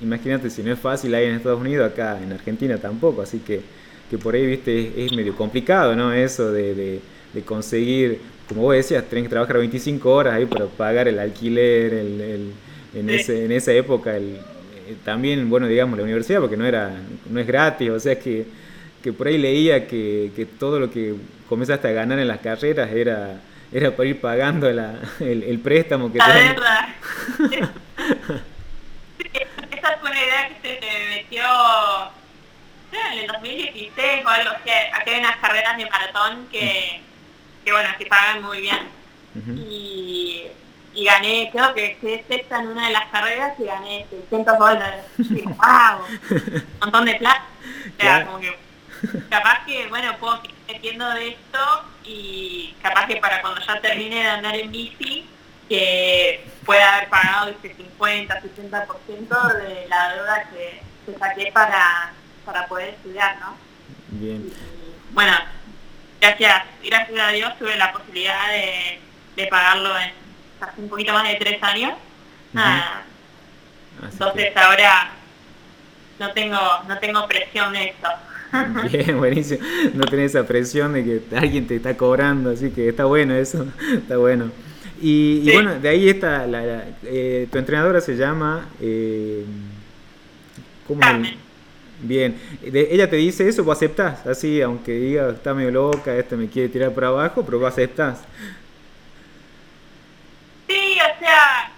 imagínate 0.00 0.50
si 0.50 0.62
no 0.62 0.72
es 0.72 0.78
fácil 0.78 1.14
ahí 1.14 1.26
en 1.26 1.34
Estados 1.36 1.60
Unidos, 1.60 1.90
acá 1.90 2.20
en 2.22 2.32
Argentina 2.32 2.76
tampoco, 2.78 3.22
así 3.22 3.38
que, 3.38 3.60
que 4.10 4.18
por 4.18 4.34
ahí 4.34 4.46
viste 4.46 4.88
es, 4.88 5.06
es 5.06 5.12
medio 5.12 5.34
complicado, 5.36 5.94
¿no? 5.96 6.12
Eso 6.12 6.50
de, 6.52 6.74
de, 6.74 7.00
de 7.32 7.42
conseguir, 7.42 8.20
como 8.48 8.62
vos 8.62 8.74
decías, 8.74 9.04
tenés 9.08 9.24
que 9.24 9.30
trabajar 9.30 9.58
25 9.58 10.12
horas 10.12 10.34
ahí 10.34 10.46
para 10.46 10.66
pagar 10.66 11.08
el 11.08 11.18
alquiler, 11.18 11.94
el, 11.94 12.20
el- 12.20 12.52
en, 12.94 13.08
ese, 13.08 13.44
en 13.46 13.52
esa 13.52 13.72
época 13.72 14.14
el, 14.16 14.34
eh, 14.86 14.96
también, 15.04 15.48
bueno, 15.48 15.66
digamos, 15.66 15.96
la 15.96 16.04
universidad, 16.04 16.40
porque 16.40 16.56
no 16.58 16.66
era 16.66 16.94
no 17.30 17.40
es 17.40 17.46
gratis, 17.46 17.88
o 17.90 17.98
sea 18.00 18.18
que, 18.18 18.44
que 19.02 19.12
por 19.12 19.26
ahí 19.26 19.38
leía 19.38 19.86
que, 19.86 20.30
que 20.36 20.46
todo 20.46 20.78
lo 20.80 20.90
que 20.90 21.14
comenzaste 21.48 21.88
a 21.88 21.92
ganar 21.92 22.18
en 22.18 22.28
las 22.28 22.38
carreras 22.40 22.90
era, 22.92 23.40
era 23.72 23.90
para 23.96 24.08
ir 24.08 24.20
pagando 24.20 24.70
la- 24.72 25.00
el, 25.20 25.42
el 25.42 25.58
préstamo 25.58 26.10
que 26.12 26.18
La 26.18 26.26
te 26.26 26.32
dan. 26.32 26.54
verdad. 26.54 26.88
Sí, 27.50 27.58
Esa 29.72 29.98
fue 30.00 30.10
una 30.10 30.20
idea 30.22 30.48
que 30.48 30.54
se 30.62 30.80
me 30.80 31.16
metió 31.16 31.42
en 33.12 33.18
el 33.20 33.26
2016 33.26 34.24
o 34.24 34.28
algo 34.28 34.50
así. 34.50 34.70
Acá 34.70 35.10
hay 35.10 35.18
unas 35.20 35.36
carreras 35.38 35.76
de 35.76 35.86
maratón 35.86 36.46
que, 36.50 37.00
que 37.64 37.72
bueno, 37.72 37.88
que 37.98 38.06
pagan 38.06 38.42
muy 38.42 38.60
bien. 38.60 38.78
Y, 39.56 40.42
y 40.94 41.04
gané, 41.06 41.48
creo 41.52 41.72
que 41.74 41.96
quedé 42.00 42.22
sexta 42.28 42.60
en 42.60 42.68
una 42.68 42.86
de 42.88 42.92
las 42.92 43.06
carreras 43.06 43.58
y 43.58 43.64
gané 43.64 44.06
600 44.10 44.58
dólares. 44.58 45.04
Y 45.18 45.42
wow, 45.42 46.04
un 46.20 46.62
montón 46.80 47.04
de 47.06 47.14
plata. 47.14 47.46
O 47.62 47.64
sea, 47.64 47.90
Claro. 47.98 48.26
como 48.26 48.40
que 48.40 48.52
capaz 49.30 49.64
que, 49.64 49.86
bueno, 49.88 50.16
puedo 50.18 50.40
seguir 50.42 50.56
metiendo 50.68 51.08
de 51.10 51.28
esto 51.28 51.84
y 52.04 52.74
capaz 52.82 53.06
que 53.06 53.16
para 53.16 53.40
cuando 53.40 53.60
ya 53.60 53.80
termine 53.80 54.16
de 54.16 54.28
andar 54.28 54.54
en 54.54 54.70
bici, 54.70 55.26
que 55.68 56.44
pueda 56.64 56.96
haber 56.96 57.08
pagado 57.08 57.50
ese 57.50 57.74
50, 57.74 58.42
60% 58.42 59.54
de 59.54 59.88
la 59.88 60.14
deuda 60.14 60.48
que, 60.50 60.82
que 61.06 61.18
saqué 61.18 61.52
para, 61.52 62.12
para 62.44 62.66
poder 62.66 62.90
estudiar, 62.90 63.38
¿no? 63.40 63.56
Bien. 64.08 64.46
Y, 64.46 65.14
bueno, 65.14 65.32
gracias, 66.20 66.64
gracias 66.84 67.20
a 67.20 67.28
Dios 67.28 67.58
tuve 67.58 67.76
la 67.76 67.92
posibilidad 67.92 68.48
de, 68.48 69.00
de 69.36 69.46
pagarlo 69.46 69.98
en 69.98 70.22
hace 70.62 70.80
un 70.80 70.88
poquito 70.88 71.12
más 71.12 71.24
de 71.24 71.34
tres 71.34 71.62
años. 71.62 71.94
Ah, 72.54 73.02
Así 73.98 74.12
entonces 74.12 74.56
ahora 74.56 75.10
no 76.18 76.30
tengo, 76.32 76.60
no 76.86 76.98
tengo 76.98 77.26
presión 77.26 77.72
de 77.72 77.88
esto. 77.88 78.08
bien, 78.92 79.18
buenísimo. 79.18 79.60
No 79.94 80.04
tenés 80.04 80.34
esa 80.34 80.46
presión 80.46 80.92
de 80.92 81.04
que 81.04 81.36
alguien 81.36 81.66
te 81.66 81.76
está 81.76 81.96
cobrando, 81.96 82.50
así 82.50 82.70
que 82.70 82.88
está 82.88 83.04
bueno 83.06 83.34
eso, 83.34 83.66
está 83.94 84.16
bueno. 84.16 84.50
Y, 85.00 85.50
bueno, 85.52 85.74
de 85.80 85.88
ahí 85.88 86.08
está, 86.08 86.46
la, 86.46 86.62
la- 86.62 86.84
eh, 87.04 87.48
tu 87.50 87.58
entrenadora 87.58 88.00
se 88.00 88.14
llama... 88.16 88.68
Eh, 88.80 89.44
¿Cómo 90.86 91.00
Carmen. 91.00 91.36
Bien, 92.04 92.36
De- 92.60 92.88
ella 92.92 93.08
te 93.08 93.16
dice 93.16 93.48
eso, 93.48 93.62
vos 93.64 93.76
aceptás, 93.78 94.26
así, 94.26 94.60
aunque 94.60 94.92
diga 94.92 95.30
está 95.30 95.54
medio 95.54 95.70
loca, 95.70 96.16
esta 96.16 96.36
me 96.36 96.48
quiere 96.48 96.68
tirar 96.68 96.92
para 96.92 97.08
abajo, 97.08 97.44
pero 97.44 97.58
vos 97.60 97.68
aceptás. 97.68 98.20
Sí, 100.68 100.98
o 100.98 101.18
sea, 101.18 101.70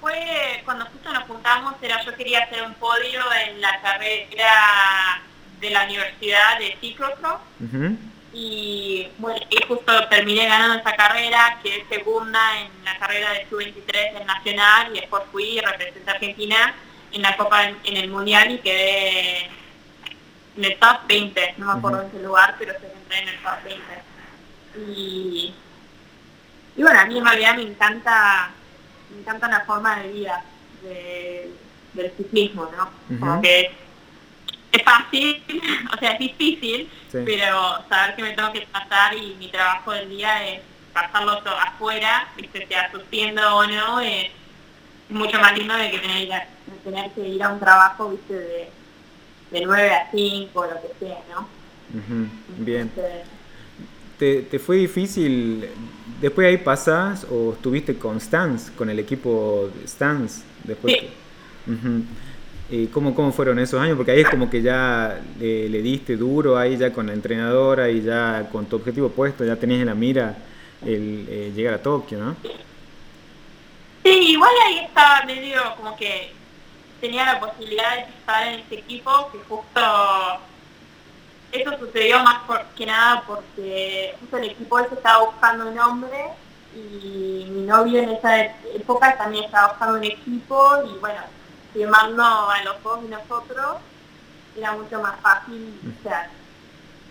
fue 0.00 0.60
cuando 0.64 0.84
justo 0.86 1.12
nos 1.12 1.24
juntamos, 1.24 1.74
era 1.82 2.02
yo 2.04 2.14
quería 2.14 2.40
hacer 2.44 2.62
un 2.62 2.74
podio 2.74 3.20
en 3.48 3.60
la 3.60 3.80
carrera 3.80 5.22
de 5.60 5.70
la 5.70 5.84
universidad 5.84 6.58
de 6.58 6.76
ciclocross 6.80 7.40
y 8.32 9.08
bueno, 9.18 9.40
y 9.48 9.62
justo 9.66 10.08
terminé 10.08 10.46
ganando 10.46 10.74
esa 10.78 10.94
carrera, 10.94 11.58
quedé 11.62 11.86
segunda 11.88 12.38
en 12.60 12.84
la 12.84 12.98
carrera 12.98 13.32
de 13.32 13.46
Sub-23 13.48 14.12
del 14.12 14.26
Nacional 14.26 14.94
y 14.94 15.00
después 15.00 15.22
fui 15.32 15.44
y 15.44 15.60
representé 15.60 16.10
a 16.10 16.14
Argentina 16.14 16.74
en 17.12 17.22
la 17.22 17.36
Copa 17.36 17.64
en, 17.64 17.96
el 17.96 18.08
Mundial 18.10 18.50
y 18.50 18.58
quedé 18.58 19.44
en 20.56 20.64
el 20.64 20.76
top 20.78 21.06
20, 21.08 21.54
no 21.58 21.66
me 21.66 21.72
acuerdo 21.78 21.98
Ujú. 21.98 22.06
en 22.06 22.12
qué 22.12 22.18
lugar, 22.26 22.56
pero 22.58 22.74
que 22.78 22.86
entré 22.86 23.18
en 23.20 23.28
el 23.28 23.38
top 23.38 23.62
20. 23.64 23.82
Y, 24.92 25.54
y 26.76 26.82
bueno, 26.82 27.00
a 27.00 27.06
mí 27.06 27.16
en 27.18 27.24
realidad 27.24 27.56
me 27.56 27.62
encanta, 27.62 28.50
me 29.14 29.20
encanta 29.20 29.48
la 29.48 29.60
forma 29.60 30.00
de 30.00 30.08
vida 30.12 30.44
de- 30.82 31.50
del 31.94 32.12
ciclismo, 32.18 32.70
¿no? 32.76 32.90
Como 33.18 33.40
que 33.40 33.70
es, 34.76 34.82
fácil, 34.82 35.42
o 35.94 35.98
sea, 35.98 36.12
es 36.12 36.18
difícil, 36.18 36.88
Sí. 37.10 37.18
pero 37.24 37.78
saber 37.88 38.16
que 38.16 38.22
me 38.22 38.30
tengo 38.32 38.52
que 38.52 38.66
pasar 38.72 39.14
y 39.16 39.34
mi 39.38 39.48
trabajo 39.48 39.92
del 39.92 40.08
día 40.08 40.46
es 40.48 40.60
pasarlo 40.92 41.38
todo 41.38 41.56
afuera, 41.58 42.28
viste, 42.36 42.66
sea 42.66 42.90
sufriendo 42.90 43.42
o 43.56 43.66
no, 43.66 44.00
es 44.00 44.30
mucho 45.08 45.38
más 45.38 45.56
lindo 45.56 45.74
de 45.74 45.90
que 45.90 45.98
tener, 45.98 46.28
de 46.28 46.76
tener 46.84 47.10
que 47.12 47.28
ir 47.28 47.42
a 47.42 47.50
un 47.50 47.60
trabajo, 47.60 48.10
viste, 48.10 48.34
de, 48.34 48.70
de 49.52 49.60
9 49.64 49.94
a 49.94 50.10
5 50.10 50.58
o 50.60 50.64
lo 50.66 50.74
que 50.82 50.88
sea, 51.06 51.18
¿no? 51.34 51.48
Bien. 52.58 52.82
Entonces, 52.82 53.26
¿Te, 54.18 54.42
te 54.42 54.58
fue 54.58 54.76
difícil, 54.76 55.68
después 56.22 56.46
ahí 56.48 56.56
pasás 56.56 57.26
o 57.30 57.52
estuviste 57.52 57.98
con 57.98 58.18
Stans, 58.18 58.70
con 58.70 58.88
el 58.88 58.98
equipo 58.98 59.70
Stans? 59.86 60.42
Después 60.64 60.94
Sí. 60.94 61.00
que-. 61.00 61.10
Eh, 62.68 62.88
¿cómo, 62.92 63.14
¿Cómo 63.14 63.30
fueron 63.30 63.58
esos 63.60 63.80
años? 63.80 63.96
Porque 63.96 64.10
ahí 64.10 64.22
es 64.22 64.28
como 64.28 64.50
que 64.50 64.60
ya 64.60 65.20
le, 65.38 65.68
le 65.68 65.82
diste 65.82 66.16
duro 66.16 66.58
ahí 66.58 66.76
ya 66.76 66.92
con 66.92 67.06
la 67.06 67.12
entrenadora 67.12 67.88
y 67.88 68.02
ya 68.02 68.48
con 68.50 68.66
tu 68.66 68.76
objetivo 68.76 69.08
puesto, 69.08 69.44
ya 69.44 69.54
tenías 69.54 69.80
en 69.80 69.86
la 69.86 69.94
mira 69.94 70.36
el 70.82 71.26
eh, 71.28 71.52
llegar 71.54 71.74
a 71.74 71.82
Tokio, 71.82 72.18
¿no? 72.18 72.36
Sí, 74.02 74.10
igual 74.10 74.50
ahí 74.66 74.78
estaba 74.78 75.24
medio 75.24 75.60
como 75.76 75.96
que 75.96 76.32
tenía 77.00 77.24
la 77.24 77.40
posibilidad 77.40 77.94
de 77.94 78.02
estar 78.02 78.46
en 78.48 78.60
este 78.60 78.78
equipo, 78.78 79.30
que 79.30 79.38
justo 79.48 79.80
eso 81.52 81.78
sucedió 81.78 82.18
más 82.22 82.42
por, 82.46 82.64
que 82.76 82.86
nada 82.86 83.22
porque 83.26 84.14
justo 84.20 84.38
el 84.38 84.50
equipo 84.50 84.78
ese 84.80 84.94
estaba 84.94 85.24
buscando 85.24 85.68
un 85.68 85.78
hombre 85.78 86.30
y 86.74 87.46
mi 87.48 87.66
novio 87.66 88.02
en 88.02 88.10
esa 88.10 88.44
época 88.74 89.16
también 89.16 89.44
estaba 89.44 89.68
buscando 89.68 89.98
un 89.98 90.04
equipo 90.04 90.82
y 90.84 90.98
bueno, 90.98 91.20
firmando 91.76 92.24
a 92.24 92.62
los 92.64 92.82
dos 92.82 93.00
y 93.04 93.08
nosotros 93.08 93.76
era 94.56 94.72
mucho 94.72 95.00
más 95.02 95.20
fácil, 95.20 95.78
o 95.84 96.02
sea, 96.02 96.30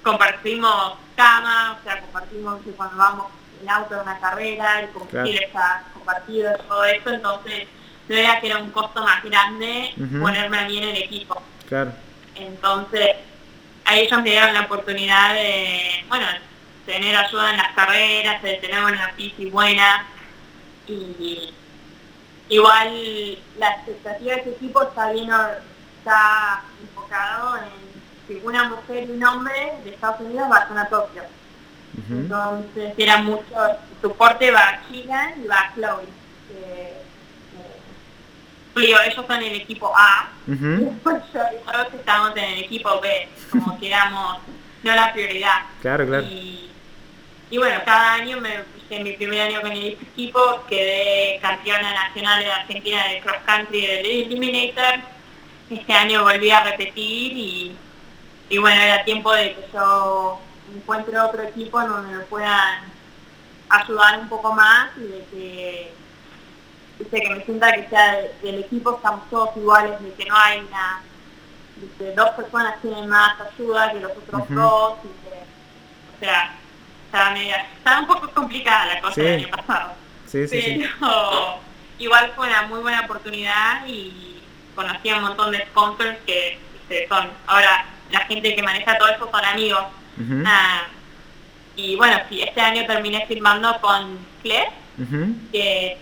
compartimos 0.02 0.96
cama, 1.16 1.78
o 1.80 1.84
sea, 1.84 2.02
compartimos 2.02 2.62
que 2.64 2.72
cuando 2.72 2.98
vamos 2.98 3.28
en 3.62 3.70
auto 3.70 3.94
de 3.94 4.02
una 4.02 4.20
carrera, 4.20 4.82
el 4.82 4.90
combustible 4.90 5.46
está 5.46 5.84
compartido, 5.94 6.52
todo 6.68 6.84
eso, 6.84 7.10
entonces 7.12 7.68
no 8.10 8.16
era 8.16 8.40
que 8.42 8.48
era 8.48 8.58
un 8.58 8.72
costo 8.72 9.04
más 9.04 9.24
grande 9.24 9.94
ponerme 10.20 10.58
a 10.58 10.66
mí 10.66 10.78
en 10.80 10.90
el 10.90 10.98
equipo. 10.98 11.42
Claro. 11.68 11.92
Entonces, 12.36 13.18
a 13.86 13.96
ellos 13.96 14.18
me 14.24 14.32
dieron 14.32 14.54
la 14.54 14.62
oportunidad 14.62 15.36
de, 15.36 16.06
bueno, 16.08 16.26
tener 16.88 17.16
ayuda 17.16 17.52
en 17.52 17.58
las 17.58 17.74
carreras, 17.74 18.42
de 18.42 18.54
tener 18.56 18.84
una 18.84 19.12
bici 19.16 19.46
buena 19.46 20.08
y 20.88 21.54
igual 22.50 23.38
la 23.58 23.70
expectativa 23.72 24.36
de 24.36 24.42
ese 24.42 24.50
equipo 24.52 24.84
está 24.84 25.12
bien 25.12 25.30
está 26.00 26.62
enfocado 26.82 27.58
en 27.58 27.86
que 28.28 28.46
una 28.46 28.70
mujer 28.70 29.08
y 29.08 29.12
un 29.12 29.24
hombre 29.24 29.74
de 29.84 29.92
Estados 29.92 30.22
Unidos 30.22 30.50
vayan 30.50 30.78
a 30.78 30.88
Tokio. 30.88 31.24
Entonces 32.10 32.94
era 32.98 33.18
mucho, 33.18 33.46
soporte 34.02 34.52
va 34.52 34.60
a 34.60 34.88
China 34.88 35.34
y 35.42 35.48
va 35.48 35.56
a 35.56 35.74
Chloe. 35.74 36.08
Ellos 38.76 39.26
son 39.26 39.42
el 39.42 39.56
equipo 39.56 39.94
A, 39.96 40.30
y 40.48 40.52
después 40.52 41.24
yo 41.34 41.40
y 41.40 41.66
nosotros 41.66 41.94
estábamos 41.94 42.36
en 42.36 42.44
el 42.44 42.60
equipo 42.66 43.00
B, 43.00 43.30
como 43.50 43.80
que 43.80 43.88
éramos 43.88 44.40
no 44.84 44.96
la 44.96 45.14
prioridad. 45.14 45.62
Claro, 45.82 46.06
claro. 46.06 46.24
Y, 46.24 46.70
y 47.50 47.58
bueno, 47.58 47.80
cada 47.86 48.14
año, 48.14 48.42
me, 48.42 48.64
en 48.90 49.04
mi 49.04 49.14
primer 49.14 49.42
año 49.42 49.62
con 49.62 49.72
el 49.72 49.94
equipo, 49.94 50.64
quedé 50.68 51.40
campeona 51.42 51.94
nacional 51.94 52.44
de 52.44 52.52
Argentina 52.52 53.08
de 53.08 53.20
cross 53.22 53.38
country 53.46 53.82
del 53.82 54.06
Eliminator. 54.06 55.00
Este 55.70 55.94
año 55.94 56.24
volví 56.24 56.50
a 56.52 56.64
repetir 56.64 57.34
y, 57.38 57.76
y 58.50 58.58
bueno, 58.58 58.82
era 58.82 59.04
tiempo 59.04 59.32
de 59.34 59.56
que 59.56 59.68
yo 59.74 60.40
encuentre 60.76 61.20
otro 61.20 61.44
equipo 61.44 61.82
en 61.82 61.88
donde 61.88 62.18
me 62.18 62.24
puedan 62.26 62.82
ayudar 63.70 64.20
un 64.20 64.30
poco 64.30 64.54
más 64.54 64.90
y 64.98 65.02
de 65.02 65.26
que, 65.32 65.94
que 67.10 67.30
me 67.30 67.44
sienta 67.46 67.74
que 67.74 67.88
sea 67.90 68.22
del 68.42 68.60
equipo 68.64 68.96
estamos 68.96 69.30
todos 69.30 69.56
iguales, 69.58 70.00
de 70.02 70.14
que 70.14 70.26
no 70.26 70.36
hay 70.36 70.60
una, 70.60 71.02
de 71.78 71.88
que 71.98 72.12
dos 72.14 72.30
personas 72.32 72.82
tienen 72.82 73.08
más 73.08 73.36
ayuda 73.40 73.92
que 73.92 74.00
los 74.00 74.12
otros 74.12 74.50
dos, 74.50 74.98
y 75.04 75.30
que, 75.30 75.36
o 76.16 76.20
sea, 76.20 76.56
estaba, 77.16 78.00
un 78.00 78.08
poco 78.08 78.30
complicada 78.32 78.94
la 78.94 79.02
cosa 79.02 79.22
el 79.22 79.46
año 79.46 79.48
pasado. 79.50 79.94
Sí, 80.28 80.48
sí, 80.48 80.84
pero 81.00 81.60
igual 81.98 82.32
fue 82.36 82.48
una 82.48 82.64
muy 82.64 82.80
buena 82.82 83.02
oportunidad 83.02 83.86
y 83.88 84.42
conocí 84.76 85.10
a 85.10 85.18
un 85.18 85.24
montón 85.24 85.52
de 85.52 85.66
sponsors 85.66 86.18
que, 86.26 86.60
son 87.10 87.30
ahora 87.48 87.86
la 88.12 88.20
gente 88.22 88.56
que 88.56 88.62
maneja 88.62 88.98
todo 88.98 89.10
eso 89.10 89.30
son 89.32 89.46
amigos. 89.46 89.86
Ah, 90.46 90.84
y 91.76 91.96
bueno, 91.96 92.18
sí, 92.30 92.42
este 92.42 92.62
año 92.62 92.86
terminé 92.86 93.26
firmando 93.28 93.80
con 93.82 94.18
Claire, 94.42 94.70
que 95.52 95.98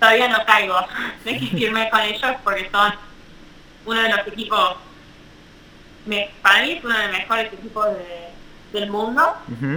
todavía 0.00 0.28
no 0.28 0.44
caigo 0.44 0.78
de 1.24 1.38
que 1.38 1.46
firme 1.46 1.88
con 1.90 2.00
ellos 2.00 2.36
porque 2.42 2.68
son 2.70 2.94
uno 3.86 4.02
de 4.02 4.08
los 4.08 4.26
equipos, 4.26 4.76
para 6.42 6.62
mí 6.62 6.72
es 6.72 6.84
uno 6.84 6.96
de 6.96 7.02
los 7.04 7.12
mejores 7.12 7.52
equipos 7.52 7.86
de, 7.86 8.33
del 8.74 8.90
mundo 8.90 9.22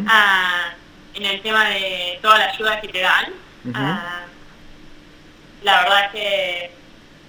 ah, 0.08 0.70
en 1.14 1.26
el 1.26 1.42
tema 1.42 1.66
de 1.70 2.20
toda 2.22 2.40
la 2.40 2.46
ayuda 2.46 2.82
que 2.82 2.88
te 2.90 3.00
dan. 3.00 3.26
Ah, 3.74 4.26
la 5.64 5.84
verdad 5.84 6.06
es 6.06 6.12
que 6.12 6.72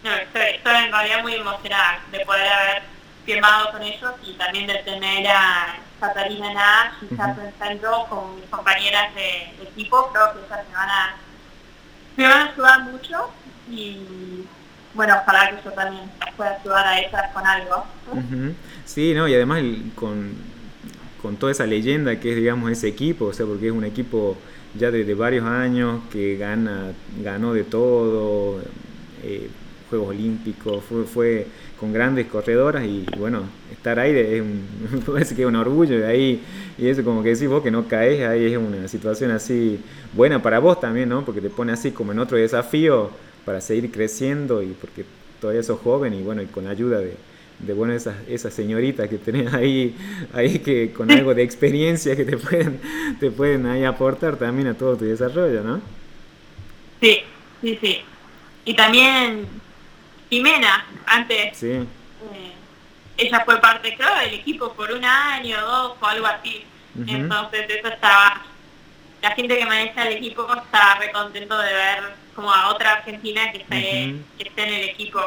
estoy, 0.02 0.74
en 0.74 0.92
realidad 0.92 1.22
muy 1.22 1.35
emocionada 1.35 2.00
de 2.11 2.20
poder 2.20 2.50
haber 2.50 2.83
firmado 3.24 3.70
con 3.72 3.83
ellos 3.83 4.12
y 4.24 4.33
también 4.35 4.66
de 4.66 4.78
tener 4.78 5.26
a 5.28 5.76
Catalina 6.00 6.54
Nash 6.54 6.92
y 7.02 7.16
Catherine 7.16 7.52
Sandro 7.59 8.07
como 8.09 8.35
mis 8.35 8.46
compañeras 8.46 9.14
de, 9.14 9.52
equipo. 9.62 10.11
Creo 10.12 10.33
que 10.33 10.38
ellas 10.46 10.66
me 10.68 10.74
van 10.74 10.90
a, 10.90 11.16
me 12.16 12.28
van 12.28 12.48
a 12.48 12.52
ayudar 12.52 12.81
mucho 12.85 13.31
y 13.70 14.46
bueno, 14.94 15.18
ojalá 15.20 15.50
que 15.50 15.62
yo 15.62 15.72
también 15.72 16.11
pueda 16.37 16.59
ayudar 16.61 16.87
a 16.87 16.98
ellas 16.98 17.33
con 17.35 17.46
algo. 17.46 17.87
Sí, 18.87 19.12
no, 19.12 19.28
y 19.28 19.35
además 19.35 19.62
con 19.94 20.47
con 21.22 21.37
toda 21.37 21.52
esa 21.52 21.66
leyenda 21.66 22.18
que 22.20 22.31
es, 22.31 22.37
digamos, 22.37 22.70
ese 22.70 22.88
equipo, 22.88 23.26
o 23.26 23.33
sea, 23.33 23.46
porque 23.46 23.66
es 23.66 23.72
un 23.72 23.85
equipo 23.85 24.37
ya 24.78 24.90
de, 24.90 25.14
varios 25.14 25.44
años 25.44 26.00
que 26.12 26.37
gana, 26.37 26.92
ganó 27.22 27.54
de 27.54 27.64
todo, 27.64 28.61
eh, 29.24 29.48
Juegos 29.90 30.09
Olímpicos, 30.11 30.85
fue, 30.85 31.04
fue 31.04 31.46
con 31.81 31.92
grandes 31.92 32.26
corredoras 32.26 32.85
y 32.85 33.07
bueno, 33.18 33.44
estar 33.72 33.98
ahí 33.98 34.12
es 34.16 34.42
un, 34.42 35.02
parece 35.07 35.35
que 35.35 35.42
es 35.42 35.48
un 35.48 35.57
orgullo 35.57 35.98
de 35.98 36.07
ahí 36.07 36.42
y 36.76 36.88
eso 36.88 37.02
como 37.04 37.22
que 37.22 37.31
decís 37.31 37.48
vos 37.48 37.62
que 37.62 37.70
no 37.70 37.88
caes 37.88 38.26
ahí 38.26 38.52
es 38.52 38.59
una 38.59 38.87
situación 38.88 39.31
así 39.31 39.81
buena 40.12 40.42
para 40.42 40.59
vos 40.59 40.81
también, 40.81 41.09
¿no? 41.09 41.24
Porque 41.24 41.40
te 41.40 41.50
pone 41.50 41.72
así 41.72 41.92
como 41.92 42.12
en 42.12 42.18
otro 42.18 42.37
desafío 42.37 43.11
para 43.44 43.61
seguir 43.61 43.90
creciendo 43.90 44.62
y 44.62 44.68
porque 44.78 45.04
todavía 45.40 45.62
sos 45.62 45.81
joven 45.81 46.14
y 46.14 46.22
bueno, 46.22 46.42
y 46.42 46.46
con 46.46 46.66
ayuda 46.66 46.98
de, 46.98 47.14
de 47.59 47.73
bueno 47.73 47.92
esas, 47.92 48.16
esas 48.29 48.55
señoritas 48.55 49.09
que 49.09 49.18
tenés 49.18 49.53
ahí, 49.53 49.97
ahí 50.33 50.61
que 50.61 50.92
con 50.92 51.11
algo 51.11 51.35
de 51.35 51.42
experiencia 51.42 52.14
que 52.14 52.25
te 52.25 52.37
pueden, 52.37 52.81
te 53.18 53.31
pueden 53.31 53.66
ahí 53.66 53.85
aportar 53.85 54.37
también 54.37 54.68
a 54.68 54.75
todo 54.75 54.97
tu 54.97 55.05
desarrollo, 55.05 55.62
¿no? 55.62 55.81
Sí, 57.01 57.21
sí, 57.61 57.79
sí. 57.81 58.01
Y 58.64 58.75
también 58.75 59.47
Jimena, 60.31 60.87
antes, 61.07 61.57
sí. 61.57 61.71
Eh, 61.71 61.87
ella 63.16 63.42
fue 63.44 63.61
parte, 63.61 63.94
creo, 63.97 64.14
del 64.16 64.35
equipo 64.35 64.73
por 64.75 64.92
un 64.92 65.05
año, 65.05 65.61
dos 65.61 65.97
o 66.01 66.07
algo 66.07 66.27
así. 66.27 66.64
Entonces 67.07 67.66
eso 67.68 67.88
estaba, 67.88 68.42
la 69.23 69.31
gente 69.33 69.57
que 69.57 69.66
maneja 69.66 70.09
el 70.09 70.16
equipo 70.16 70.47
está 70.53 70.97
recontento 70.97 71.57
de 71.59 71.73
ver 71.73 72.03
como 72.35 72.53
a 72.53 72.71
otra 72.71 72.94
argentina 72.94 73.53
que, 73.53 73.59
esté, 73.59 74.16
que 74.37 74.49
esté 74.49 74.62
en 74.62 74.75
el 74.75 74.88
equipo 74.90 75.21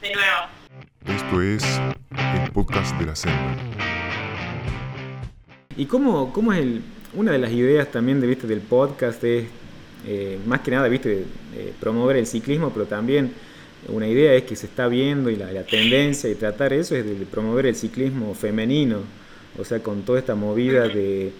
de 0.00 0.14
nuevo. 0.14 0.55
Esto 1.08 1.40
es 1.40 1.62
el 2.42 2.50
podcast 2.52 2.98
de 2.98 3.06
la 3.06 3.14
senda. 3.14 3.56
¿Y 5.76 5.86
cómo, 5.86 6.32
cómo 6.32 6.52
es 6.52 6.60
el, 6.60 6.82
una 7.14 7.32
de 7.32 7.38
las 7.38 7.52
ideas 7.52 7.90
también 7.90 8.20
de, 8.20 8.26
¿viste, 8.26 8.46
del 8.46 8.60
podcast 8.60 9.22
es, 9.22 9.46
eh, 10.06 10.38
más 10.46 10.60
que 10.60 10.70
nada, 10.72 10.88
viste, 10.88 11.24
promover 11.80 12.16
el 12.16 12.26
ciclismo, 12.26 12.70
pero 12.70 12.86
también 12.86 13.32
una 13.88 14.08
idea 14.08 14.34
es 14.34 14.44
que 14.44 14.56
se 14.56 14.66
está 14.66 14.88
viendo 14.88 15.30
y 15.30 15.36
la, 15.36 15.62
tendencia 15.62 16.28
y 16.28 16.34
tratar 16.34 16.72
eso 16.72 16.96
es 16.96 17.04
de, 17.04 17.26
promover 17.26 17.66
el 17.66 17.76
ciclismo 17.76 18.34
femenino, 18.34 18.98
o 19.58 19.64
sea, 19.64 19.80
con 19.80 20.02
toda 20.02 20.18
esta 20.18 20.34
movida 20.34 20.88
de, 20.88 21.32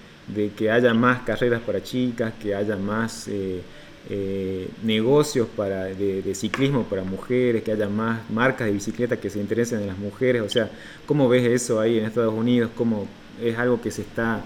que 0.57 0.70
haya 0.70 0.94
más 0.94 1.22
carreras 1.22 1.61
para 1.62 1.83
chicas, 1.83 2.35
que 2.40 2.55
haya 2.55 2.76
más... 2.76 3.29
Eh, 3.29 3.62
eh, 4.09 4.69
negocios 4.83 5.49
para, 5.57 5.85
de, 5.85 6.35
ciclismo 6.35 6.85
para 6.85 7.03
mujeres, 7.03 7.62
que 7.62 7.73
haya 7.73 7.88
más 7.88 8.29
marcas 8.31 8.66
de 8.66 8.73
bicicleta 8.73 9.19
que 9.19 9.31
se 9.31 9.38
interesen 9.38 9.81
en 9.81 9.88
las 9.88 9.99
mujeres. 9.99 10.42
O 10.42 10.49
sea, 10.49 10.71
¿cómo 11.07 11.29
ves 11.29 11.45
eso 11.47 11.81
ahí 11.81 11.99
en 11.99 12.07
Estados 12.07 12.35
Unidos? 12.35 12.71
¿Cómo 12.77 13.09
es 13.42 13.59
algo 13.59 13.81
que 13.81 13.90
se 13.90 14.03
está, 14.03 14.40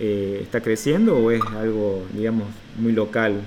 eh, 0.00 0.40
está 0.42 0.60
creciendo 0.60 1.16
o 1.16 1.30
es 1.30 1.42
algo, 1.56 2.06
digamos, 2.12 2.48
muy 2.76 2.92
local? 2.92 3.42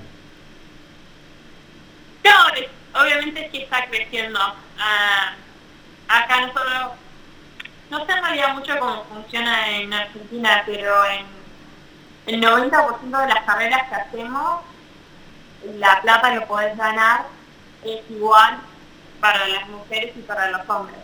Obviamente 3.00 3.50
sí 3.52 3.62
está 3.62 3.86
creciendo. 3.88 4.40
Ah, 4.80 5.36
acá 6.08 6.42
nosotros, 6.42 6.94
no 7.92 8.06
sé 8.06 8.12
en 8.12 8.56
mucho 8.56 8.80
cómo 8.80 9.04
funciona 9.04 9.70
en 9.70 9.94
Argentina, 9.94 10.64
pero 10.66 11.06
en 11.06 11.26
el 12.26 12.42
90% 12.42 13.22
de 13.22 13.34
las 13.34 13.46
carreras 13.46 13.88
que 13.88 13.96
hacemos 13.96 14.62
la 15.66 16.02
plata 16.02 16.34
que 16.34 16.42
podés 16.42 16.78
ganar 16.78 17.26
es 17.84 18.10
igual 18.10 18.60
para 19.20 19.48
las 19.48 19.68
mujeres 19.70 20.16
y 20.16 20.22
para 20.22 20.52
los 20.52 20.70
hombres. 20.70 21.00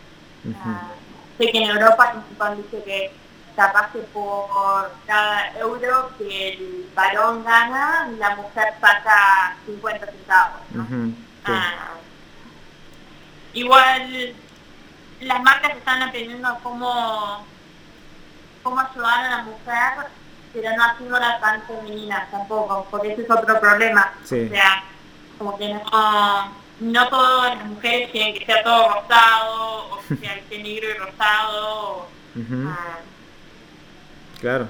Sé 1.37 1.51
que 1.51 1.57
en 1.63 1.69
Europa 1.69 2.11
principal 2.11 2.57
dice 2.57 2.83
que 2.83 3.11
capaz 3.55 3.91
que 3.91 3.99
por 3.99 4.91
cada 5.05 5.51
euro 5.59 6.11
que 6.17 6.53
el 6.53 6.89
varón 6.95 7.43
gana, 7.43 8.09
la 8.17 8.35
mujer 8.35 8.73
saca 8.79 9.55
50 9.65 10.05
centavos. 10.05 10.61
Ah, 11.45 11.95
igual 13.53 14.35
las 15.21 15.43
marcas 15.43 15.77
están 15.77 16.01
aprendiendo 16.03 16.57
cómo, 16.63 17.45
cómo 18.63 18.79
ayudar 18.79 19.25
a 19.25 19.29
la 19.37 19.43
mujer 19.43 20.07
pero 20.53 20.75
no 20.75 20.83
haciéndola 20.83 21.39
tan 21.39 21.63
femenina 21.63 22.27
tampoco, 22.29 22.87
porque 22.91 23.13
ese 23.13 23.23
es 23.23 23.31
otro 23.31 23.59
problema. 23.59 24.13
O 24.23 24.25
sea, 24.27 24.83
como 25.37 25.57
que 25.57 25.73
no, 25.73 26.53
no 26.79 27.09
todas 27.09 27.57
las 27.57 27.65
mujeres 27.65 28.11
quieren 28.11 28.37
que 28.37 28.45
sea 28.45 28.63
todo 28.63 28.89
rosado, 28.89 29.95
o 29.95 29.99
que 30.07 30.17
sea 30.17 30.41
negro 30.49 30.89
y 30.89 30.93
rosado. 30.93 32.07
Ah. 32.67 32.99
claro. 34.39 34.67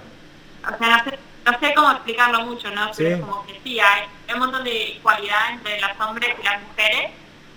O 0.63 0.77
sea, 0.77 0.97
no 0.97 1.03
sé, 1.03 1.19
no 1.45 1.59
sé 1.59 1.73
cómo 1.73 1.91
explicarlo 1.91 2.45
mucho, 2.45 2.71
¿no? 2.71 2.91
Pero 2.95 3.21
como 3.21 3.45
que 3.45 3.59
sí, 3.63 3.79
hay, 3.79 4.03
un 4.33 4.39
montón 4.39 4.63
de 4.63 4.91
igualdad 4.91 5.51
entre 5.51 5.81
los 5.81 5.91
hombres 5.99 6.35
y 6.39 6.43
las 6.43 6.61
mujeres. 6.61 7.11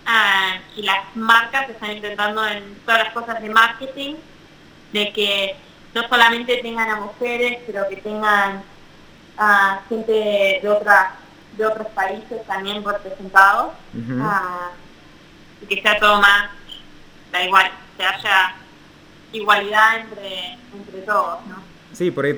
Ah, 0.09 0.59
y 0.77 0.83
las 0.83 1.17
marcas 1.17 1.69
están 1.69 1.93
intentando 1.93 2.47
en 2.47 2.79
todas 2.85 3.05
las 3.05 3.13
cosas 3.13 3.43
de 3.43 3.51
marketing 3.51 4.15
de 4.93 5.13
que 5.13 5.57
no 5.97 6.07
solamente 6.09 6.59
tengan 6.59 6.91
a 6.91 7.01
mujeres, 7.01 7.59
pero 7.67 7.89
que 7.89 7.97
tengan 7.97 8.63
a 9.39 9.81
gente 9.89 10.61
de 10.63 10.69
otras 10.69 11.09
de 11.57 11.65
otros 11.65 11.87
países 11.89 12.47
también 12.47 12.85
representados 12.85 13.73
ah, 14.21 14.73
y 15.63 15.67
que 15.67 15.81
sea 15.81 15.99
todo 15.99 16.21
más 16.21 16.51
da 17.33 17.43
igual 17.43 17.71
que 17.97 18.05
haya 18.05 18.55
igualdad 19.33 20.01
entre 20.01 20.59
entre 20.75 21.01
todos 21.01 21.47
no 21.47 21.57
sí 21.95 22.11
por 22.11 22.27
ahí 22.27 22.35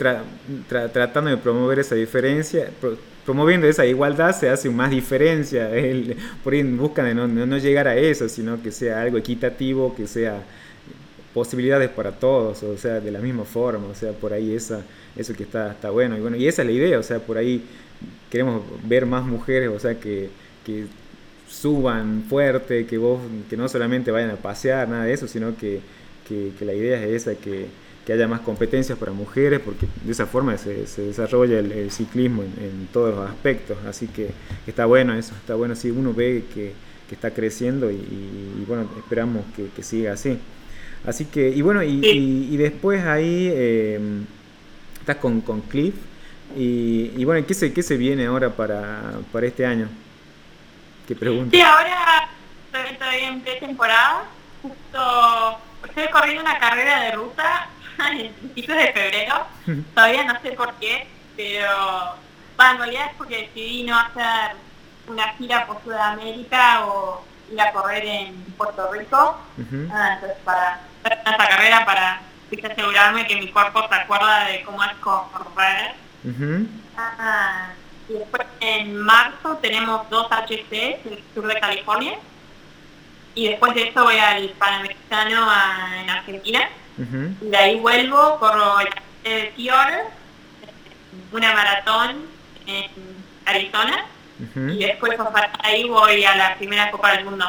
tratando 0.68 1.30
de 1.30 1.36
promover 1.36 1.80
esa 1.80 1.96
diferencia 1.96 2.70
promoviendo 3.24 3.66
esa 3.66 3.84
igualdad 3.86 4.36
se 4.36 4.50
hace 4.50 4.70
más 4.70 4.90
diferencia 4.90 5.68
por 6.44 6.52
ahí 6.52 6.62
buscan 6.62 7.06
de 7.06 7.14
no, 7.14 7.26
no 7.26 7.58
llegar 7.58 7.88
a 7.88 7.96
eso 7.96 8.28
sino 8.28 8.62
que 8.62 8.70
sea 8.70 9.02
algo 9.02 9.18
equitativo 9.18 9.96
que 9.96 10.06
sea 10.06 10.42
posibilidades 11.34 11.90
para 11.90 12.12
todos, 12.12 12.62
o 12.62 12.76
sea, 12.76 13.00
de 13.00 13.10
la 13.10 13.20
misma 13.20 13.44
forma, 13.44 13.86
o 13.86 13.94
sea, 13.94 14.12
por 14.12 14.32
ahí 14.32 14.54
esa, 14.54 14.82
eso 15.16 15.34
que 15.34 15.42
está, 15.42 15.72
está 15.72 15.90
bueno. 15.90 16.16
Y 16.16 16.20
bueno, 16.20 16.36
y 16.36 16.48
esa 16.48 16.62
es 16.62 16.66
la 16.66 16.72
idea, 16.72 16.98
o 16.98 17.02
sea, 17.02 17.18
por 17.18 17.36
ahí 17.38 17.62
queremos 18.30 18.62
ver 18.84 19.06
más 19.06 19.24
mujeres, 19.24 19.68
o 19.68 19.78
sea, 19.78 19.98
que, 19.98 20.30
que 20.64 20.86
suban 21.48 22.24
fuerte, 22.28 22.86
que 22.86 22.98
vos, 22.98 23.20
que 23.48 23.56
no 23.56 23.68
solamente 23.68 24.10
vayan 24.10 24.30
a 24.30 24.36
pasear, 24.36 24.88
nada 24.88 25.04
de 25.04 25.12
eso, 25.12 25.26
sino 25.28 25.56
que, 25.56 25.80
que, 26.26 26.64
la 26.64 26.74
idea 26.74 27.02
es 27.02 27.22
esa, 27.22 27.34
que, 27.34 27.66
que, 28.04 28.12
haya 28.12 28.28
más 28.28 28.40
competencias 28.40 28.98
para 28.98 29.12
mujeres, 29.12 29.60
porque 29.60 29.86
de 30.04 30.12
esa 30.12 30.26
forma 30.26 30.56
se, 30.58 30.86
se 30.86 31.02
desarrolla 31.02 31.58
el, 31.58 31.90
ciclismo 31.90 32.42
en, 32.42 32.88
todos 32.92 33.14
los 33.14 33.28
aspectos, 33.28 33.78
así 33.86 34.06
que 34.08 34.30
está 34.66 34.86
bueno 34.86 35.14
eso, 35.14 35.34
está 35.34 35.54
bueno 35.54 35.74
si 35.74 35.90
uno 35.90 36.12
ve 36.12 36.44
que, 36.54 36.72
está 37.10 37.30
creciendo 37.30 37.90
y, 37.90 37.94
y, 37.94 38.64
bueno, 38.68 38.86
esperamos 38.98 39.42
que 39.74 39.82
siga 39.82 40.12
así. 40.12 40.38
Así 41.06 41.26
que, 41.26 41.48
y 41.48 41.62
bueno, 41.62 41.82
y, 41.82 42.00
y, 42.04 42.56
después 42.56 43.04
ahí 43.04 43.50
eh, 43.52 44.00
estás 45.00 45.16
con, 45.16 45.40
con 45.40 45.61
Cliff. 45.62 45.94
Y, 46.56 47.12
y, 47.16 47.24
bueno, 47.24 47.46
¿qué 47.46 47.54
se, 47.54 47.72
¿qué 47.72 47.82
se 47.82 47.96
viene 47.96 48.26
ahora 48.26 48.50
para, 48.50 49.12
para 49.32 49.46
este 49.46 49.64
año? 49.64 49.88
¿Qué 51.06 51.14
pregunta? 51.14 51.56
Sí, 51.56 51.62
ahora 51.62 52.28
estoy 52.90 53.16
en 53.24 53.40
pretemporada. 53.40 54.24
Justo 54.62 55.58
estoy 55.87 56.08
corriendo 56.08 56.42
una 56.42 56.58
carrera 56.58 57.00
de 57.02 57.12
ruta 57.12 57.68
en 58.12 58.32
principios 58.34 58.78
de 58.78 58.92
febrero. 58.92 59.46
todavía 59.94 60.24
no 60.24 60.40
sé 60.40 60.52
por 60.52 60.74
qué, 60.74 61.06
pero 61.37 62.16
bueno, 62.56 62.72
en 62.72 62.78
realidad 62.78 63.06
es 63.11 63.16
porque 63.16 63.42
decidí 63.42 63.84
no 63.84 63.98
hacer 63.98 64.56
una 65.06 65.28
gira 65.34 65.66
por 65.66 65.82
Sudamérica 65.82 66.87
o 66.87 67.24
ir 67.50 67.61
a 67.61 67.72
correr 67.72 68.04
en 68.04 68.34
Puerto 68.56 68.92
Rico. 68.92 69.38
Ah, 69.92 70.14
entonces 70.14 70.38
para 70.44 70.80
esta 71.04 71.37
carrera 71.37 71.84
para 71.84 72.20
asegurarme 72.70 73.26
que 73.26 73.37
mi 73.37 73.48
cuerpo 73.48 73.87
se 73.88 73.94
acuerda 73.94 74.44
de 74.46 74.62
cómo 74.62 74.82
es 74.84 74.92
correr. 74.96 75.94
Ah, 76.96 77.70
y 78.08 78.14
después 78.14 78.46
en 78.61 78.96
marzo 78.96 79.56
tenemos 79.61 80.08
dos 80.11 80.28
HC 80.30 80.72
en 81.04 81.12
el 81.12 81.24
sur 81.34 81.46
de 81.46 81.61
California. 81.61 82.18
Y 83.34 83.48
después 83.48 83.74
de 83.74 83.88
eso 83.88 84.02
voy 84.02 84.18
al 84.18 84.48
Panamericano 84.50 85.46
en 86.00 86.11
Argentina. 86.11 86.68
Y 87.40 87.46
de 87.46 87.56
ahí 87.56 87.78
vuelvo, 87.78 88.38
corro 88.38 88.80
el 88.80 88.88
t 89.22 89.54
una 91.30 91.54
maratón 91.54 92.26
en 92.66 92.90
Arizona. 93.46 94.04
Y 94.55 94.79
después 94.79 95.18
ahí 95.62 95.88
voy 95.88 96.24
a 96.24 96.37
la 96.37 96.55
primera 96.57 96.90
Copa 96.90 97.12
del 97.12 97.24
Mundo. 97.24 97.44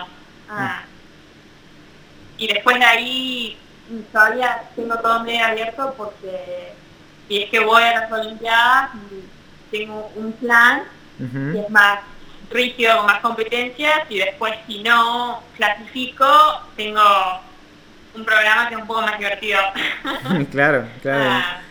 Ah, 0.50 0.84
y 2.38 2.48
después 2.48 2.80
de 2.80 2.86
ahí 2.86 3.58
todavía 4.12 4.64
tengo 4.76 4.98
todo 4.98 5.24
medio 5.24 5.46
abierto 5.46 5.94
porque 5.98 6.74
si 7.28 7.44
es 7.44 7.50
que 7.50 7.60
voy 7.60 7.84
a 7.84 8.00
las 8.00 8.12
Olimpiadas 8.12 8.92
tengo 9.72 10.12
un 10.16 10.32
plan 10.34 10.84
que 11.18 11.60
es 11.60 11.70
más 11.70 12.00
rígido 12.50 12.98
con 12.98 13.06
más 13.06 13.20
competencias 13.20 14.10
y 14.10 14.20
después 14.20 14.54
si 14.66 14.82
no 14.82 15.44
clasifico 15.58 16.26
tengo 16.76 17.02
un 18.16 18.26
programa 18.26 18.68
que 18.68 18.76
es 18.76 18.82
un 18.82 18.88
poco 18.88 19.02
más 19.02 19.18
divertido. 19.18 19.60
claro, 20.52 20.88
claro. 21.02 21.24
Ah. 21.26 21.62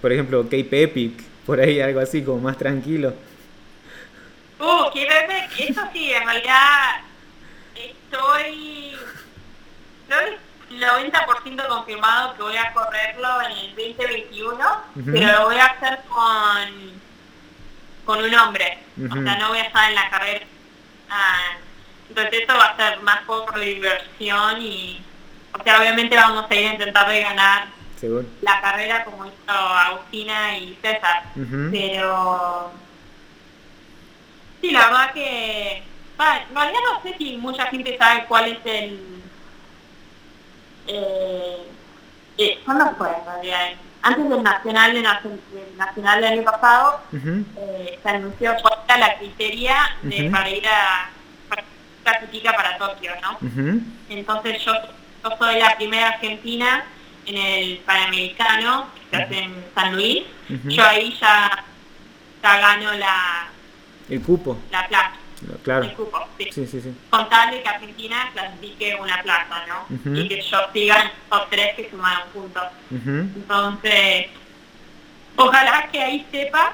Por 0.00 0.12
ejemplo, 0.12 0.42
Cape 0.42 0.82
Epic, 0.82 1.22
por 1.46 1.60
ahí 1.60 1.80
algo 1.80 2.00
así 2.00 2.22
como 2.22 2.40
más 2.40 2.58
tranquilo. 2.58 3.14
Uh, 4.64 4.86
Cape 4.86 5.08
Epic, 5.08 5.68
eso 5.68 5.82
sí, 5.92 6.12
en 6.12 6.24
realidad 6.24 7.02
estoy 7.74 8.96
estoy 10.08 10.38
90% 10.70 11.68
confirmado 11.68 12.34
que 12.34 12.42
voy 12.42 12.56
a 12.56 12.72
correrlo 12.72 13.42
en 13.42 13.52
el 13.52 13.68
2021, 13.76 14.56
pero 15.12 15.32
lo 15.32 15.44
voy 15.44 15.56
a 15.56 15.66
hacer 15.66 16.00
con, 16.08 16.92
con 18.04 18.24
un 18.24 18.34
hombre. 18.34 18.78
O 18.98 19.22
sea, 19.22 19.36
no 19.36 19.48
voy 19.48 19.58
a 19.58 19.64
estar 19.64 19.88
en 19.90 19.94
la 19.94 20.08
carrera. 20.10 20.46
Ah, 21.10 21.56
entonces 22.08 22.40
esto 22.40 22.54
va 22.54 22.66
a 22.66 22.76
ser 22.76 23.00
más 23.02 23.20
por 23.24 23.58
diversión 23.58 24.62
y, 24.62 25.02
o 25.52 25.62
sea, 25.62 25.80
obviamente 25.80 26.16
vamos 26.16 26.46
a 26.50 26.54
ir 26.54 26.68
a 26.68 26.72
intentar 26.72 27.08
de 27.08 27.20
ganar 27.20 27.68
la 28.42 28.60
carrera 28.60 29.04
como 29.04 29.26
hizo 29.26 29.34
Agustina 29.48 30.58
y 30.58 30.78
César. 30.82 31.24
Pero 31.70 32.72
sí, 34.64 34.72
la 34.72 34.86
verdad 34.86 35.12
que, 35.12 35.76
en 35.78 36.54
realidad 36.54 36.80
no 36.92 37.02
sé 37.02 37.16
si 37.18 37.36
mucha 37.36 37.66
gente 37.66 37.98
sabe 37.98 38.24
cuál 38.26 38.48
es 38.48 38.58
el 38.64 39.22
eh, 40.86 41.68
eh, 42.38 42.60
¿cuándo 42.64 42.94
fue 42.96 43.08
Antes 44.02 44.28
del 44.28 44.42
nacional, 44.42 44.92
de, 44.92 45.02
nacional 45.76 46.20
del 46.20 46.32
año 46.32 46.44
pasado, 46.44 47.00
eh, 47.56 47.98
se 48.02 48.08
anunció 48.08 48.54
la 48.88 49.18
criteria 49.18 49.96
de, 50.02 50.30
para 50.30 50.50
ir 50.50 50.66
a 50.68 51.10
clasifica 52.02 52.52
para 52.52 52.76
Tokio, 52.76 53.12
¿no? 53.22 53.38
Entonces 54.10 54.62
yo, 54.62 54.72
yo 55.22 55.36
soy 55.38 55.58
la 55.58 55.74
primera 55.76 56.08
argentina 56.08 56.84
en 57.24 57.36
el 57.36 57.78
Panamericano, 57.78 58.88
que 58.94 59.16
se 59.16 59.22
hace 59.22 59.38
en 59.38 59.64
San 59.74 59.94
Luis. 59.94 60.24
Yo 60.64 60.84
ahí 60.84 61.16
ya, 61.18 61.64
ya 62.42 62.58
gano 62.58 62.92
la... 62.92 63.48
El 64.08 64.22
cupo. 64.22 64.58
La 64.70 64.86
plaza. 64.88 65.12
Claro. 65.62 65.84
El 65.84 65.92
cupo, 65.94 66.26
sí. 66.38 66.48
Sí, 66.52 66.66
sí, 66.66 66.80
sí. 66.80 66.96
Con 67.10 67.28
tal 67.28 67.50
de 67.50 67.62
que 67.62 67.68
Argentina 67.68 68.30
clasifique 68.32 68.94
una 68.94 69.22
plaza, 69.22 69.66
¿no? 69.66 69.86
Y 70.16 70.28
que 70.28 70.40
yo 70.40 70.58
siga 70.72 71.02
en 71.02 71.10
top 71.28 71.46
3 71.50 71.76
que 71.76 71.90
sumaron 71.90 72.28
puntos. 72.30 72.64
Entonces, 72.90 74.26
ojalá 75.36 75.88
que 75.90 76.02
ahí 76.02 76.26
sepa 76.30 76.72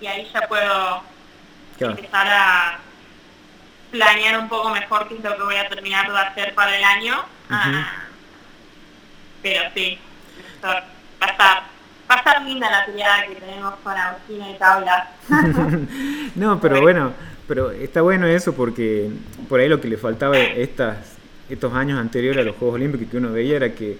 y 0.00 0.06
ahí 0.06 0.28
ya 0.32 0.48
puedo 0.48 1.02
empezar 1.78 2.26
a 2.28 2.78
planear 3.90 4.38
un 4.38 4.48
poco 4.48 4.70
mejor 4.70 5.08
qué 5.08 5.16
es 5.16 5.22
lo 5.22 5.36
que 5.36 5.42
voy 5.42 5.56
a 5.56 5.68
terminar 5.68 6.10
de 6.10 6.18
hacer 6.18 6.54
para 6.54 6.76
el 6.76 6.84
año. 6.84 7.24
Ah, 7.50 8.04
pero 9.42 9.70
sí, 9.74 9.98
va 10.64 10.84
a 11.20 11.26
estar 11.26 11.62
va 12.10 12.40
linda 12.44 12.70
la 12.70 12.84
tirada 12.84 13.26
que 13.26 13.36
tenemos 13.36 13.74
con 13.82 13.92
Agustina 13.92 14.50
y 14.50 14.54
Tabla. 14.54 15.10
no, 16.34 16.60
pero 16.60 16.80
bueno, 16.80 17.12
pero 17.46 17.70
está 17.70 18.02
bueno 18.02 18.26
eso 18.26 18.54
porque 18.54 19.10
por 19.48 19.60
ahí 19.60 19.68
lo 19.68 19.80
que 19.80 19.88
le 19.88 19.96
faltaba 19.96 20.38
estas, 20.38 21.16
estos 21.48 21.72
años 21.74 21.98
anteriores 21.98 22.42
a 22.42 22.44
los 22.44 22.56
Juegos 22.56 22.76
Olímpicos 22.76 23.08
que 23.10 23.16
uno 23.16 23.32
veía 23.32 23.56
era 23.56 23.72
que, 23.72 23.98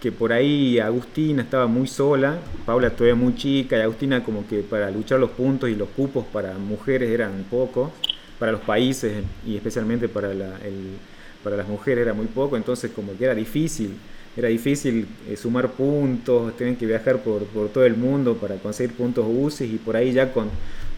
que 0.00 0.12
por 0.12 0.32
ahí 0.32 0.78
Agustina 0.78 1.42
estaba 1.42 1.66
muy 1.66 1.86
sola, 1.86 2.38
Paula 2.66 2.90
todavía 2.90 3.14
muy 3.14 3.34
chica 3.36 3.76
y 3.76 3.80
Agustina 3.80 4.22
como 4.24 4.46
que 4.46 4.60
para 4.60 4.90
luchar 4.90 5.20
los 5.20 5.30
puntos 5.30 5.70
y 5.70 5.74
los 5.74 5.88
cupos 5.90 6.24
para 6.32 6.54
mujeres 6.54 7.10
eran 7.10 7.44
pocos, 7.50 7.90
para 8.38 8.52
los 8.52 8.60
países 8.62 9.22
y 9.46 9.56
especialmente 9.56 10.08
para, 10.08 10.34
la, 10.34 10.56
el, 10.64 10.96
para 11.44 11.56
las 11.56 11.68
mujeres 11.68 12.02
era 12.02 12.14
muy 12.14 12.26
poco, 12.26 12.56
entonces 12.56 12.90
como 12.92 13.16
que 13.16 13.24
era 13.24 13.34
difícil 13.34 13.96
era 14.36 14.48
difícil 14.48 15.06
eh, 15.28 15.36
sumar 15.36 15.72
puntos, 15.72 16.56
tenían 16.56 16.76
que 16.76 16.86
viajar 16.86 17.22
por, 17.22 17.44
por, 17.44 17.68
todo 17.68 17.84
el 17.84 17.96
mundo 17.96 18.36
para 18.36 18.56
conseguir 18.56 18.94
puntos 18.96 19.26
UCI 19.28 19.64
y 19.64 19.78
por 19.78 19.96
ahí 19.96 20.12
ya 20.12 20.32
con, 20.32 20.48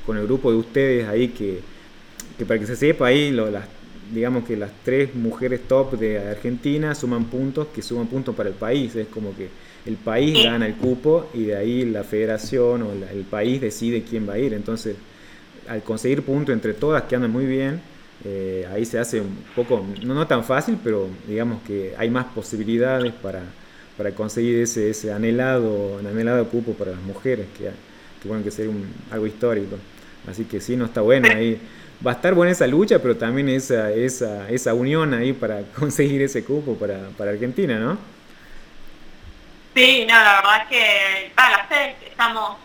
con 0.07 0.17
el 0.17 0.25
grupo 0.25 0.53
de 0.53 0.59
ustedes 0.59 1.09
ahí 1.09 1.29
que, 1.29 1.61
que 2.39 2.47
para 2.47 2.61
que 2.61 2.67
se 2.67 2.77
sepa 2.77 3.07
ahí, 3.07 3.33
lo, 3.33 3.51
las, 3.51 3.65
digamos 4.13 4.45
que 4.45 4.57
las 4.57 4.71
tres 4.85 5.15
mujeres 5.15 5.61
top 5.67 5.99
de 5.99 6.19
Argentina 6.19 6.95
suman 6.95 7.25
puntos, 7.25 7.69
que 7.75 7.83
suman 7.83 8.07
puntos 8.07 8.35
para 8.35 8.49
el 8.49 8.55
país. 8.55 8.95
Es 8.97 9.09
como 9.09 9.35
que 9.37 9.49
el 9.87 9.97
país 9.97 10.43
gana 10.43 10.67
el 10.67 10.75
cupo 10.75 11.29
y 11.35 11.45
de 11.45 11.57
ahí 11.57 11.85
la 11.85 12.05
federación 12.05 12.83
o 12.83 12.93
el 12.93 13.25
país 13.25 13.61
decide 13.61 14.03
quién 14.03 14.29
va 14.29 14.35
a 14.35 14.39
ir. 14.39 14.55
Entonces, 14.55 14.97
al 15.69 15.83
conseguir 15.83 16.23
puntos 16.23 16.53
entre 16.53 16.75
todas 16.75 17.05
que 17.05 17.17
andan 17.17 17.31
muy 17.31 17.47
bien, 17.47 17.81
eh, 18.25 18.67
ahí 18.73 18.87
se 18.87 18.99
hace 18.99 19.21
un 19.21 19.45
poco, 19.55 19.85
no, 20.03 20.15
no 20.15 20.27
tan 20.27 20.45
fácil, 20.45 20.79
pero 20.83 21.09
digamos 21.27 21.63
que 21.63 21.95
hay 21.99 22.09
más 22.09 22.25
posibilidades 22.27 23.13
para, 23.13 23.43
para 23.99 24.13
conseguir 24.13 24.61
ese, 24.61 24.91
ese 24.91 25.13
anhelado, 25.13 25.99
anhelado 25.99 26.49
cupo 26.49 26.73
para 26.73 26.93
las 26.93 27.01
mujeres, 27.03 27.47
que, 27.57 27.65
que 28.23 28.29
bueno, 28.29 28.43
que 28.43 28.51
sería 28.51 28.71
un, 28.71 28.91
algo 29.11 29.27
histórico. 29.27 29.77
Así 30.27 30.45
que 30.47 30.61
sí, 30.61 30.75
no 30.75 30.87
está 30.87 31.03
bueno 31.03 31.29
ahí. 31.29 31.61
Va 32.05 32.13
a 32.13 32.15
estar 32.15 32.35
buena 32.35 32.53
esa 32.53 32.67
lucha, 32.67 32.99
pero 32.99 33.17
también 33.17 33.49
esa, 33.51 33.93
esa, 33.93 34.49
esa 34.49 34.73
unión 34.73 35.13
ahí 35.13 35.35
para 35.35 35.63
conseguir 35.79 36.23
ese 36.23 36.45
cupo 36.45 36.77
para, 36.77 37.09
para 37.19 37.31
Argentina, 37.31 37.79
¿no? 37.79 37.99
Sí, 39.75 40.07
no, 40.09 40.15
la 40.15 40.37
verdad 40.37 40.63
es 40.63 40.69
que 40.69 41.33
para 41.35 41.59
las 41.59 41.69
tres 41.69 41.97
estamos, 42.09 42.57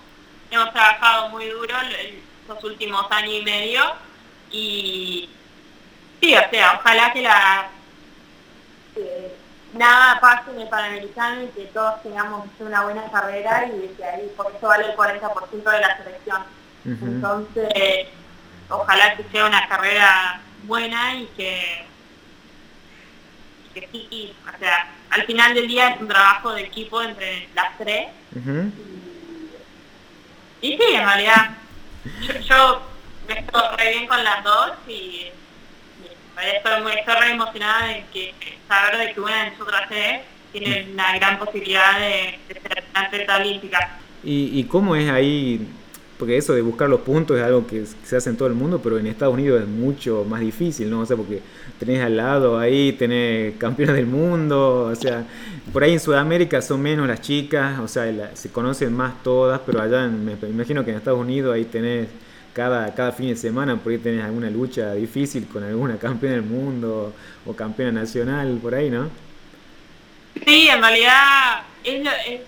hemos 0.52 0.72
trabajado 0.72 1.30
muy 1.30 1.48
duro 1.48 1.74
los 2.48 2.64
últimos 2.64 3.06
años 3.12 3.34
y 3.34 3.44
medio 3.44 3.82
y 4.52 5.30
sí, 6.22 6.36
o 6.36 6.50
sea, 6.50 6.80
ojalá 6.80 7.14
que 7.14 7.22
la 7.22 7.70
nada 9.74 10.20
pase 10.20 10.52
en 10.52 10.62
el 10.62 10.68
Panamericano 10.68 11.44
y 11.44 11.48
que 11.48 11.66
todos 11.66 12.02
tengamos 12.02 12.48
una 12.60 12.84
buena 12.84 13.10
carrera 13.12 13.68
y 13.68 13.94
que 13.96 14.04
ahí, 14.04 14.32
por 14.36 14.52
eso 14.56 14.68
vale 14.68 14.86
el 14.86 14.96
40% 14.96 15.72
de 15.72 15.80
la 15.80 15.98
selección. 15.98 16.44
Entonces, 16.86 18.08
ojalá 18.70 19.16
que 19.16 19.24
sea 19.32 19.46
una 19.46 19.68
carrera 19.68 20.42
buena 20.64 21.16
y 21.16 21.26
que, 21.38 21.86
que 23.74 23.90
sí, 23.92 24.36
o 24.44 24.58
sea, 24.60 24.92
al 25.12 25.24
final 25.26 25.54
del 25.54 25.68
día 25.68 25.90
es 25.90 26.02
un 26.02 26.08
trabajo 26.08 26.54
de 26.54 26.62
equipo 26.64 27.02
entre 27.02 27.50
las 27.54 27.78
tres. 27.78 28.08
y, 30.62 30.78
sí, 30.78 30.84
en 30.94 31.06
realidad, 31.06 31.52
yo, 32.44 32.82
me 33.28 33.40
estoy 33.40 33.62
re 33.78 33.92
bien 33.92 34.08
con 34.08 34.24
las 34.24 34.44
dos 34.44 34.72
y, 34.88 35.32
estoy, 36.56 36.82
muy, 36.82 36.92
estoy 36.94 37.16
re 37.16 37.32
emocionada 37.32 37.88
de 37.88 38.04
que 38.14 38.34
saber 38.68 38.98
de 38.98 39.14
que 39.14 39.22
una 39.22 39.44
de 39.44 39.52
nosotras 39.52 39.84
tres 39.88 40.22
tiene 40.52 40.88
una 40.94 41.16
gran 41.18 41.40
posibilidad 41.40 42.00
de, 42.00 42.40
ser 42.48 42.84
atleta 42.94 43.38
olímpica. 43.38 43.98
¿Y, 44.24 44.60
¿Y 44.60 44.64
cómo 44.66 44.96
es 44.96 45.10
ahí 45.10 45.68
porque 46.20 46.36
eso 46.36 46.54
de 46.54 46.62
buscar 46.62 46.90
los 46.90 47.00
puntos 47.00 47.38
es 47.38 47.44
algo 47.44 47.66
que 47.66 47.86
se 48.04 48.18
hace 48.18 48.30
en 48.30 48.36
todo 48.36 48.50
el 48.50 48.54
mundo, 48.54 48.82
pero 48.84 49.00
en 49.00 49.08
Estados 49.08 49.34
Unidos 49.34 49.62
es 49.62 49.68
mucho 49.70 50.26
más 50.28 50.42
difícil, 50.42 50.90
¿no? 50.90 51.00
O 51.00 51.06
sea, 51.06 51.16
porque 51.16 51.40
tenés 51.80 52.04
al 52.04 52.18
lado 52.18 52.60
ahí, 52.60 52.92
tenés 52.92 53.56
campeones 53.56 53.96
del 53.96 54.06
mundo, 54.06 54.90
o 54.92 54.96
sea, 54.96 55.26
por 55.72 55.82
ahí 55.82 55.94
en 55.94 56.00
Sudamérica 56.02 56.62
son 56.62 56.82
menos 56.82 57.08
las 57.08 57.22
chicas, 57.22 57.80
o 57.80 57.88
sea, 57.88 58.32
se 58.34 58.52
conocen 58.52 58.94
más 58.94 59.24
todas, 59.24 59.62
pero 59.66 59.82
allá 59.82 60.08
me 60.08 60.34
imagino 60.50 60.84
que 60.84 60.92
en 60.92 60.98
Estados 60.98 61.22
Unidos 61.22 61.56
ahí 61.56 61.64
tenés 61.64 62.10
cada, 62.54 62.94
cada 62.94 63.12
fin 63.12 63.30
de 63.30 63.36
semana, 63.36 63.78
por 63.78 63.92
ahí 63.92 63.98
tenés 63.98 64.24
alguna 64.24 64.50
lucha 64.50 64.94
difícil 64.94 65.48
con 65.48 65.64
alguna 65.64 65.98
campeona 65.98 66.36
del 66.36 66.46
mundo 66.46 67.14
o 67.46 67.56
campeona 67.56 68.02
nacional, 68.02 68.60
por 68.62 68.76
ahí, 68.76 68.90
¿no? 68.90 69.10
Sí, 70.46 70.70
en 70.70 70.82
realidad 70.82 71.64
es, 71.84 72.08
es 72.28 72.42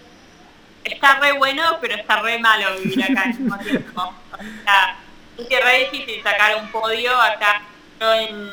está 0.84 1.20
re 1.20 1.34
bueno, 1.34 1.78
pero 1.80 1.96
está 1.96 2.22
re 2.22 2.40
malo 2.40 2.78
vivir 2.80 3.04
acá 3.04 3.24
al 3.24 3.30
mismo 3.30 3.58
tiempo. 3.60 4.14
O 4.34 4.64
sea, 4.64 4.98
es 5.38 5.64
re 5.64 5.90
difícil 5.92 6.24
sacar 6.24 6.56
un 6.62 6.72
podio 6.72 7.16
acá. 7.20 7.62
Yo 8.00 8.14
en, 8.14 8.50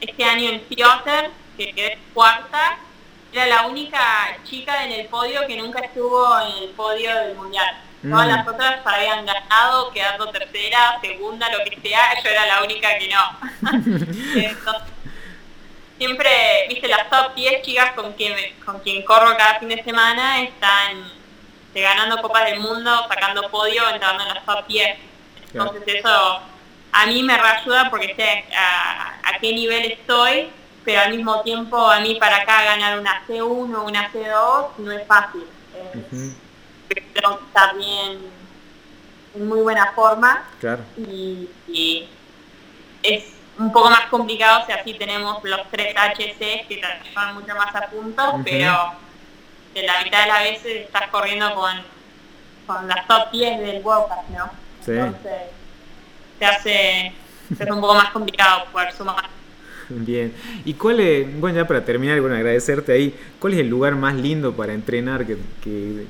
este 0.00 0.24
año 0.24 0.50
en 0.50 0.60
Theater, 0.68 1.30
que 1.56 1.72
quedé 1.72 1.98
cuarta, 2.12 2.78
era 3.32 3.46
la 3.46 3.66
única 3.66 4.36
chica 4.44 4.84
en 4.84 4.92
el 4.92 5.06
podio 5.06 5.46
que 5.46 5.56
nunca 5.56 5.80
estuvo 5.80 6.38
en 6.40 6.64
el 6.64 6.70
podio 6.70 7.14
del 7.14 7.36
mundial. 7.36 7.76
Todas 8.02 8.26
mm. 8.26 8.30
las 8.30 8.48
otras 8.48 8.80
habían 8.84 9.24
ganado, 9.24 9.92
quedando 9.92 10.28
tercera, 10.30 10.98
segunda, 11.00 11.48
lo 11.50 11.64
que 11.64 11.80
sea, 11.80 12.20
yo 12.22 12.30
era 12.30 12.46
la 12.46 12.62
única 12.64 12.98
que 12.98 13.08
no. 13.08 13.22
siempre, 15.98 16.66
viste, 16.68 16.88
las 16.88 17.08
top 17.08 17.34
10 17.36 17.62
chicas 17.62 17.92
con 17.92 18.12
quien, 18.14 18.34
con 18.64 18.80
quien 18.80 19.04
corro 19.04 19.36
cada 19.36 19.60
fin 19.60 19.68
de 19.68 19.84
semana 19.84 20.42
están 20.42 21.04
ganando 21.74 22.20
Copas 22.20 22.46
del 22.46 22.58
Mundo, 22.58 23.06
sacando 23.08 23.48
podio, 23.50 23.88
entrando 23.88 24.24
en 24.24 24.34
los 24.34 24.44
top 24.44 24.66
10. 24.66 24.98
Entonces 25.52 25.82
eso 25.86 26.40
a 26.92 27.06
mí 27.06 27.22
me 27.22 27.38
reayuda 27.38 27.88
porque 27.88 28.14
sé 28.16 28.44
a, 28.56 29.38
qué 29.40 29.52
nivel 29.52 29.92
estoy, 29.92 30.50
pero 30.84 31.02
al 31.02 31.14
mismo 31.14 31.40
tiempo 31.42 31.78
a 31.78 32.00
mí 32.00 32.16
para 32.16 32.38
acá 32.38 32.64
ganar 32.64 32.98
una 32.98 33.24
C1 33.26 33.42
o 33.42 33.84
una 33.84 34.12
C2 34.12 34.66
no 34.78 34.92
es 34.92 35.06
fácil. 35.06 35.44
Tengo 36.94 37.38
que 37.38 37.44
estar 37.46 37.76
bien, 37.76 38.18
en 39.34 39.48
muy 39.48 39.60
buena 39.60 39.92
forma. 39.92 40.44
Y, 40.96 42.08
es 43.02 43.24
un 43.58 43.72
poco 43.72 43.90
más 43.90 44.06
complicado 44.06 44.64
si 44.64 44.72
así 44.72 44.94
tenemos 44.94 45.42
los 45.42 45.68
tres 45.70 45.94
HC 45.96 46.66
que 46.68 46.80
te 46.80 47.32
mucho 47.34 47.54
más 47.56 47.74
a 47.74 47.86
punto, 47.88 48.40
pero 48.44 48.92
de 49.74 49.82
la 49.82 50.02
mitad 50.04 50.22
de 50.22 50.26
las 50.28 50.42
veces 50.42 50.84
estás 50.84 51.08
corriendo 51.08 51.52
con, 51.54 51.82
con 52.66 52.86
las 52.86 53.06
top 53.08 53.30
10 53.32 53.60
del 53.60 53.82
World 53.82 54.04
Cup, 54.04 54.36
¿no? 54.36 54.50
Sí. 54.84 54.92
Entonces, 54.92 55.42
te 56.38 56.46
hace, 56.46 57.12
un 57.70 57.80
poco 57.80 57.94
más 57.94 58.10
complicado 58.10 58.66
poder 58.72 58.92
sumar. 58.92 59.28
Bien. 59.98 60.32
¿Y 60.64 60.74
cuál 60.74 61.00
es, 61.00 61.40
bueno, 61.40 61.56
ya 61.56 61.66
para 61.66 61.84
terminar, 61.84 62.20
bueno, 62.20 62.36
agradecerte 62.36 62.92
ahí, 62.92 63.14
¿cuál 63.38 63.54
es 63.54 63.60
el 63.60 63.68
lugar 63.68 63.94
más 63.94 64.14
lindo 64.14 64.52
para 64.52 64.72
entrenar 64.72 65.26
que, 65.26 65.36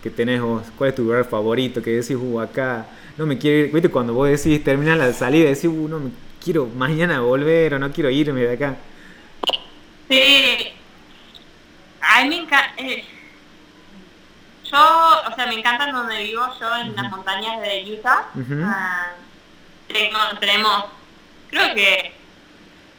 que, 0.02 0.10
tenés 0.10 0.40
vos? 0.40 0.62
¿Cuál 0.76 0.90
es 0.90 0.96
tu 0.96 1.04
lugar 1.04 1.24
favorito? 1.24 1.82
Que 1.82 1.90
decís, 1.90 2.16
uh, 2.16 2.40
acá 2.40 2.86
no 3.18 3.26
me 3.26 3.38
quiero 3.38 3.66
ir. 3.66 3.72
¿Viste 3.72 3.88
cuando 3.88 4.14
vos 4.14 4.28
decís, 4.28 4.62
terminar 4.62 4.96
la 4.98 5.12
salida, 5.12 5.48
decís, 5.48 5.64
uh, 5.64 5.88
no 5.88 5.98
me 5.98 6.10
quiero 6.42 6.66
mañana 6.66 7.20
volver 7.20 7.74
o 7.74 7.78
no 7.78 7.90
quiero 7.92 8.10
irme 8.10 8.42
de 8.42 8.52
acá? 8.52 8.76
Sí. 10.08 10.68
A 12.00 12.22
mí 12.22 12.28
me 12.28 12.36
encanta. 12.36 12.74
Eh, 12.76 13.04
yo, 14.64 14.78
o 14.78 15.34
sea, 15.34 15.46
me 15.46 15.54
encanta 15.54 15.90
donde 15.92 16.22
vivo 16.22 16.42
yo, 16.58 16.76
en 16.76 16.96
las 16.96 17.10
montañas 17.10 17.60
de 17.60 17.92
Utah. 17.92 18.26
Ah, 18.64 19.12
tenemos, 20.40 20.84
creo 21.50 21.74
que 21.74 22.21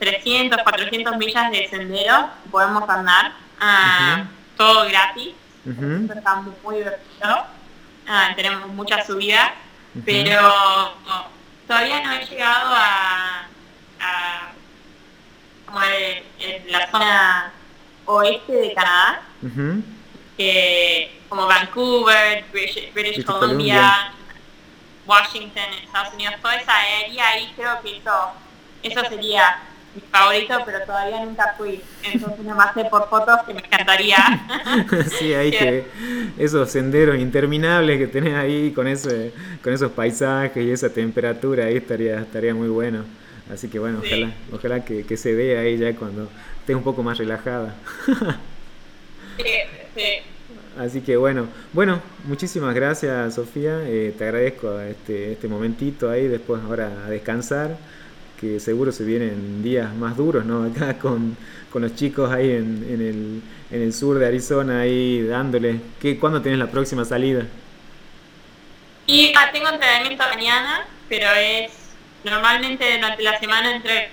300, 0.03 0.63
400 0.63 1.17
millas 1.17 1.49
de 1.51 1.67
sendero, 1.69 2.29
podemos 2.51 2.87
andar, 2.89 3.31
ah, 3.59 4.25
todo 4.57 4.85
gratis, 4.85 5.33
está 5.65 6.35
muy 6.61 6.75
divertido, 6.75 7.45
ah, 8.07 8.33
tenemos 8.35 8.67
muchas 8.67 9.07
subidas, 9.07 9.51
pero 10.05 10.41
todavía 11.65 12.01
no 12.01 12.11
he 12.11 12.25
llegado 12.25 12.73
a, 12.75 13.47
como 15.65 15.79
la 16.67 16.91
zona 16.91 17.53
oeste 18.05 18.51
de 18.51 18.73
Canadá, 18.73 19.21
que 20.35 21.21
como 21.29 21.47
Vancouver, 21.47 22.43
British, 22.51 23.23
Columbia, 23.23 24.11
Washington, 25.05 25.63
Estados 25.81 26.13
Unidos, 26.13 26.35
toda 26.41 26.55
esa 26.57 26.73
área 26.75 27.27
ahí 27.29 27.53
creo 27.55 27.81
que 27.81 27.97
eso, 27.97 28.31
eso 28.83 29.01
sería 29.09 29.61
mi 29.95 30.01
favorito, 30.11 30.55
pero 30.65 30.81
todavía 30.85 31.23
nunca 31.23 31.53
fui. 31.57 31.81
Entonces 32.03 32.45
nomás 32.45 32.73
sé 32.73 32.85
por 32.85 33.09
fotos 33.09 33.41
que 33.45 33.53
me 33.53 33.59
encantaría. 33.59 34.17
sí, 35.19 35.33
hay 35.33 35.51
que 35.57 35.85
esos 36.37 36.69
senderos 36.69 37.17
interminables 37.17 37.97
que 37.97 38.07
tenés 38.07 38.35
ahí 38.35 38.71
con 38.71 38.87
ese, 38.87 39.31
con 39.63 39.73
esos 39.73 39.91
paisajes 39.91 40.63
y 40.63 40.71
esa 40.71 40.89
temperatura 40.89 41.65
ahí 41.65 41.77
estaría, 41.77 42.19
estaría 42.19 42.53
muy 42.53 42.69
bueno. 42.69 43.03
Así 43.51 43.67
que 43.67 43.77
bueno, 43.77 43.99
ojalá, 44.03 44.31
ojalá 44.51 44.85
que, 44.85 45.03
que 45.03 45.17
se 45.17 45.33
vea 45.33 45.61
ahí 45.61 45.77
ya 45.77 45.93
cuando 45.95 46.29
estés 46.59 46.75
un 46.75 46.83
poco 46.83 47.03
más 47.03 47.17
relajada. 47.17 47.75
sí, 49.37 49.53
sí. 49.95 50.33
Así 50.77 51.01
que 51.01 51.17
bueno, 51.17 51.47
bueno, 51.71 52.01
muchísimas 52.25 52.73
gracias 52.73 53.35
Sofía, 53.35 53.81
eh, 53.85 54.13
te 54.17 54.23
agradezco 54.23 54.79
este, 54.79 55.33
este 55.33 55.47
momentito 55.47 56.09
ahí, 56.09 56.27
después 56.27 56.63
ahora 56.63 57.05
a 57.05 57.09
descansar, 57.09 57.77
que 58.43 58.59
seguro 58.59 58.91
se 58.91 59.05
vienen 59.05 59.63
días 59.63 59.93
más 59.95 60.17
duros, 60.17 60.45
¿no? 60.45 60.63
Acá 60.75 60.99
con, 60.99 61.37
los 61.73 61.95
chicos 61.95 62.31
ahí 62.31 62.51
en, 62.51 62.85
en, 62.87 63.01
el, 63.01 63.41
en 63.71 63.81
el 63.81 63.93
sur 63.93 64.19
de 64.19 64.27
Arizona, 64.27 64.81
ahí 64.81 65.23
dándole. 65.23 65.79
¿Qué, 65.99 66.19
¿Cuándo 66.19 66.41
tienes 66.41 66.59
la 66.59 66.67
próxima 66.67 67.03
salida? 67.05 67.45
Y 69.07 69.33
ah, 69.35 69.49
tengo 69.51 69.69
entrenamiento 69.69 70.23
mañana, 70.29 70.85
pero 71.09 71.27
es 71.31 71.71
normalmente 72.23 72.97
durante 72.97 73.23
la 73.23 73.39
semana 73.39 73.75
entre 73.75 74.09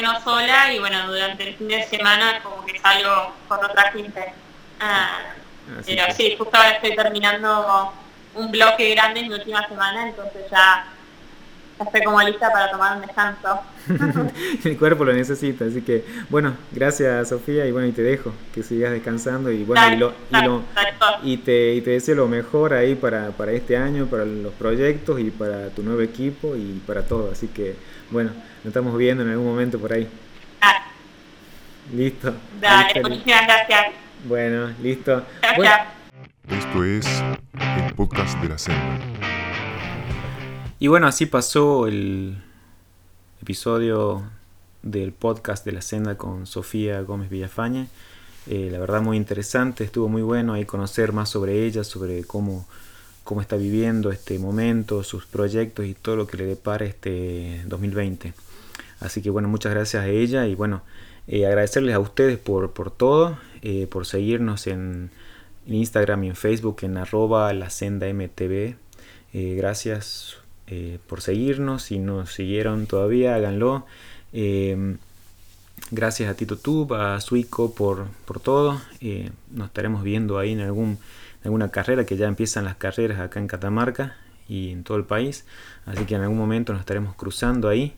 no 0.00 0.20
sola 0.22 0.72
y 0.72 0.78
bueno, 0.78 1.06
durante 1.06 1.48
el 1.48 1.56
fin 1.56 1.68
de 1.68 1.82
semana 1.84 2.40
como 2.42 2.64
que 2.64 2.78
salgo 2.78 3.34
con 3.48 3.64
otra 3.64 3.90
gente. 3.92 4.32
Ah, 4.80 5.34
pero 5.86 6.02
sí, 6.14 6.34
justo 6.36 6.56
ahora 6.56 6.70
estoy 6.70 6.94
terminando 6.94 7.92
un 8.34 8.50
bloque 8.50 8.94
grande 8.94 9.20
en 9.20 9.28
mi 9.28 9.34
última 9.34 9.66
semana, 9.68 10.08
entonces 10.08 10.50
ya, 10.50 10.86
ya 11.82 11.88
estoy 11.88 12.02
como 12.02 12.20
lista 12.22 12.52
para 12.52 12.70
tomar 12.70 12.96
un 12.96 13.02
descanso. 13.02 13.60
el 14.64 14.78
cuerpo 14.78 15.04
lo 15.04 15.12
necesita, 15.12 15.64
así 15.64 15.82
que 15.82 16.04
bueno, 16.30 16.54
gracias 16.70 17.28
Sofía 17.28 17.66
y 17.66 17.72
bueno, 17.72 17.88
y 17.88 17.92
te 17.92 18.02
dejo 18.02 18.32
que 18.54 18.62
sigas 18.62 18.92
descansando 18.92 19.50
y 19.50 19.64
bueno, 19.64 19.82
y, 19.92 19.96
lo, 19.96 20.12
y, 20.30 20.44
lo, 20.44 20.62
y, 21.22 21.36
te, 21.38 21.74
y 21.74 21.80
te 21.80 21.90
deseo 21.90 22.14
lo 22.14 22.28
mejor 22.28 22.74
ahí 22.74 22.94
para, 22.94 23.30
para 23.30 23.52
este 23.52 23.76
año, 23.76 24.06
para 24.06 24.24
los 24.24 24.52
proyectos 24.54 25.20
y 25.20 25.30
para 25.30 25.70
tu 25.70 25.82
nuevo 25.82 26.00
equipo 26.00 26.54
y 26.56 26.80
para 26.86 27.02
todo, 27.02 27.30
así 27.32 27.48
que 27.48 27.74
bueno, 28.10 28.30
nos 28.58 28.66
estamos 28.66 28.96
viendo 28.96 29.24
en 29.24 29.30
algún 29.30 29.46
momento 29.46 29.78
por 29.78 29.92
ahí. 29.92 30.08
Dale. 30.60 30.78
Listo. 31.92 32.34
Dale, 32.60 33.02
muchísimas 33.02 33.46
gracias. 33.46 33.86
Bueno, 34.24 34.72
listo. 34.80 35.24
Gracias. 35.40 35.80
Esto 36.48 36.84
es 36.84 37.06
el 37.86 37.94
podcast 37.94 38.38
de 38.40 38.48
la 38.48 38.58
senda. 38.58 39.31
Y 40.82 40.88
bueno, 40.88 41.06
así 41.06 41.26
pasó 41.26 41.86
el 41.86 42.42
episodio 43.40 44.24
del 44.82 45.12
podcast 45.12 45.64
de 45.64 45.70
la 45.70 45.80
senda 45.80 46.16
con 46.16 46.44
Sofía 46.44 47.00
Gómez 47.02 47.30
Villafañe. 47.30 47.86
Eh, 48.48 48.68
la 48.68 48.80
verdad 48.80 49.00
muy 49.00 49.16
interesante, 49.16 49.84
estuvo 49.84 50.08
muy 50.08 50.22
bueno 50.22 50.54
ahí 50.54 50.64
conocer 50.64 51.12
más 51.12 51.28
sobre 51.28 51.64
ella, 51.64 51.84
sobre 51.84 52.24
cómo, 52.24 52.66
cómo 53.22 53.40
está 53.40 53.54
viviendo 53.54 54.10
este 54.10 54.40
momento, 54.40 55.04
sus 55.04 55.24
proyectos 55.24 55.86
y 55.86 55.94
todo 55.94 56.16
lo 56.16 56.26
que 56.26 56.36
le 56.36 56.46
depara 56.46 56.84
este 56.84 57.62
2020. 57.66 58.34
Así 58.98 59.22
que 59.22 59.30
bueno, 59.30 59.48
muchas 59.48 59.72
gracias 59.72 60.02
a 60.02 60.08
ella 60.08 60.48
y 60.48 60.56
bueno, 60.56 60.82
eh, 61.28 61.46
agradecerles 61.46 61.94
a 61.94 62.00
ustedes 62.00 62.38
por, 62.38 62.72
por 62.72 62.90
todo, 62.90 63.38
eh, 63.60 63.86
por 63.86 64.04
seguirnos 64.04 64.66
en, 64.66 65.12
en, 65.64 65.74
Instagram 65.74 66.24
y 66.24 66.28
en 66.30 66.34
Facebook 66.34 66.78
en 66.82 66.96
arroba 66.96 67.52
la 67.52 67.70
senda 67.70 68.12
mtv. 68.12 68.74
Eh, 69.32 69.54
gracias 69.56 70.41
eh, 70.66 70.98
por 71.06 71.20
seguirnos, 71.20 71.82
si 71.82 71.98
no 71.98 72.26
siguieron 72.26 72.86
todavía, 72.86 73.34
háganlo. 73.34 73.86
Eh, 74.32 74.96
gracias 75.90 76.30
a 76.30 76.34
Tito 76.34 76.56
Tube, 76.56 76.96
a 76.96 77.20
Suico 77.20 77.74
por, 77.74 78.06
por 78.24 78.40
todo. 78.40 78.80
Eh, 79.00 79.30
nos 79.50 79.68
estaremos 79.68 80.02
viendo 80.02 80.38
ahí 80.38 80.52
en 80.52 80.60
algún, 80.60 80.98
alguna 81.44 81.70
carrera, 81.70 82.06
que 82.06 82.16
ya 82.16 82.28
empiezan 82.28 82.64
las 82.64 82.76
carreras 82.76 83.20
acá 83.20 83.40
en 83.40 83.48
Catamarca 83.48 84.16
y 84.48 84.70
en 84.70 84.84
todo 84.84 84.96
el 84.96 85.04
país. 85.04 85.44
Así 85.86 86.04
que 86.04 86.14
en 86.14 86.22
algún 86.22 86.38
momento 86.38 86.72
nos 86.72 86.80
estaremos 86.80 87.14
cruzando 87.16 87.68
ahí. 87.68 87.94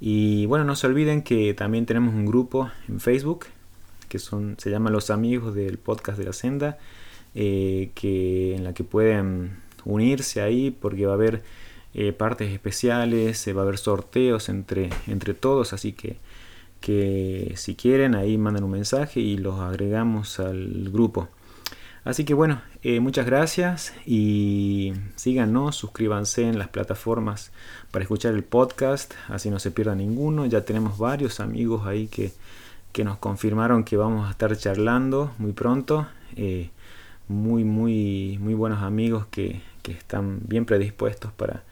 Y 0.00 0.46
bueno, 0.46 0.64
no 0.64 0.76
se 0.76 0.86
olviden 0.86 1.22
que 1.22 1.54
también 1.54 1.86
tenemos 1.86 2.14
un 2.14 2.26
grupo 2.26 2.70
en 2.88 3.00
Facebook 3.00 3.46
que 4.08 4.18
son, 4.18 4.56
se 4.58 4.70
llama 4.70 4.90
Los 4.90 5.10
Amigos 5.10 5.54
del 5.54 5.78
Podcast 5.78 6.18
de 6.18 6.24
la 6.24 6.32
Senda, 6.32 6.78
que, 7.32 8.54
en 8.56 8.64
la 8.64 8.74
que 8.74 8.82
pueden 8.82 9.52
unirse 9.84 10.40
ahí 10.40 10.70
porque 10.72 11.06
va 11.06 11.12
a 11.12 11.14
haber 11.14 11.42
eh, 11.94 12.12
partes 12.12 12.52
especiales, 12.52 13.38
se 13.38 13.52
va 13.52 13.62
a 13.62 13.64
haber 13.64 13.78
sorteos 13.78 14.48
entre, 14.48 14.90
entre 15.06 15.34
todos, 15.34 15.72
así 15.72 15.92
que, 15.92 16.18
que 16.80 17.54
si 17.56 17.74
quieren 17.74 18.14
ahí 18.14 18.38
mandan 18.38 18.64
un 18.64 18.70
mensaje 18.70 19.20
y 19.20 19.36
los 19.36 19.58
agregamos 19.60 20.40
al 20.40 20.90
grupo. 20.90 21.28
Así 22.02 22.24
que 22.24 22.32
bueno, 22.32 22.62
eh, 22.82 23.00
muchas 23.00 23.26
gracias 23.26 23.92
y 24.06 24.94
síganos, 25.16 25.76
suscríbanse 25.76 26.48
en 26.48 26.58
las 26.58 26.68
plataformas 26.68 27.52
para 27.90 28.02
escuchar 28.04 28.34
el 28.34 28.42
podcast, 28.42 29.12
así 29.28 29.50
no 29.50 29.58
se 29.58 29.70
pierda 29.70 29.94
ninguno. 29.94 30.46
Ya 30.46 30.64
tenemos 30.64 30.96
varios 30.96 31.40
amigos 31.40 31.86
ahí 31.86 32.06
que, 32.06 32.32
que 32.92 33.04
nos 33.04 33.18
confirmaron 33.18 33.84
que 33.84 33.98
vamos 33.98 34.28
a 34.28 34.30
estar 34.30 34.56
charlando 34.56 35.32
muy 35.38 35.52
pronto. 35.52 36.06
Eh, 36.36 36.70
muy, 37.28 37.62
muy, 37.64 38.38
muy 38.40 38.54
buenos 38.54 38.82
amigos 38.82 39.26
que, 39.30 39.62
que 39.82 39.92
están 39.92 40.40
bien 40.48 40.64
predispuestos 40.64 41.32
para, 41.32 41.62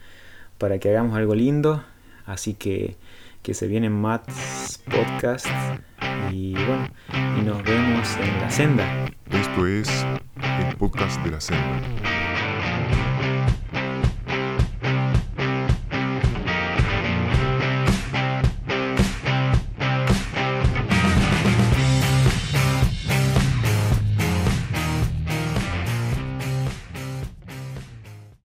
para 0.59 0.77
que 0.77 0.89
hagamos 0.89 1.17
algo 1.17 1.33
lindo. 1.33 1.83
Así 2.25 2.53
que, 2.53 2.95
que 3.41 3.55
se 3.55 3.65
vienen 3.65 3.93
más 3.93 4.83
podcasts 4.85 5.49
y 6.31 6.53
bueno, 6.53 6.89
y 7.39 7.41
nos 7.41 7.63
vemos 7.63 8.17
en 8.17 8.39
la 8.39 8.51
senda. 8.51 9.05
Esto 9.31 9.65
es 9.65 10.05
el 10.67 10.75
podcast 10.75 11.19
de 11.23 11.31
la 11.31 11.41
senda. 11.41 12.18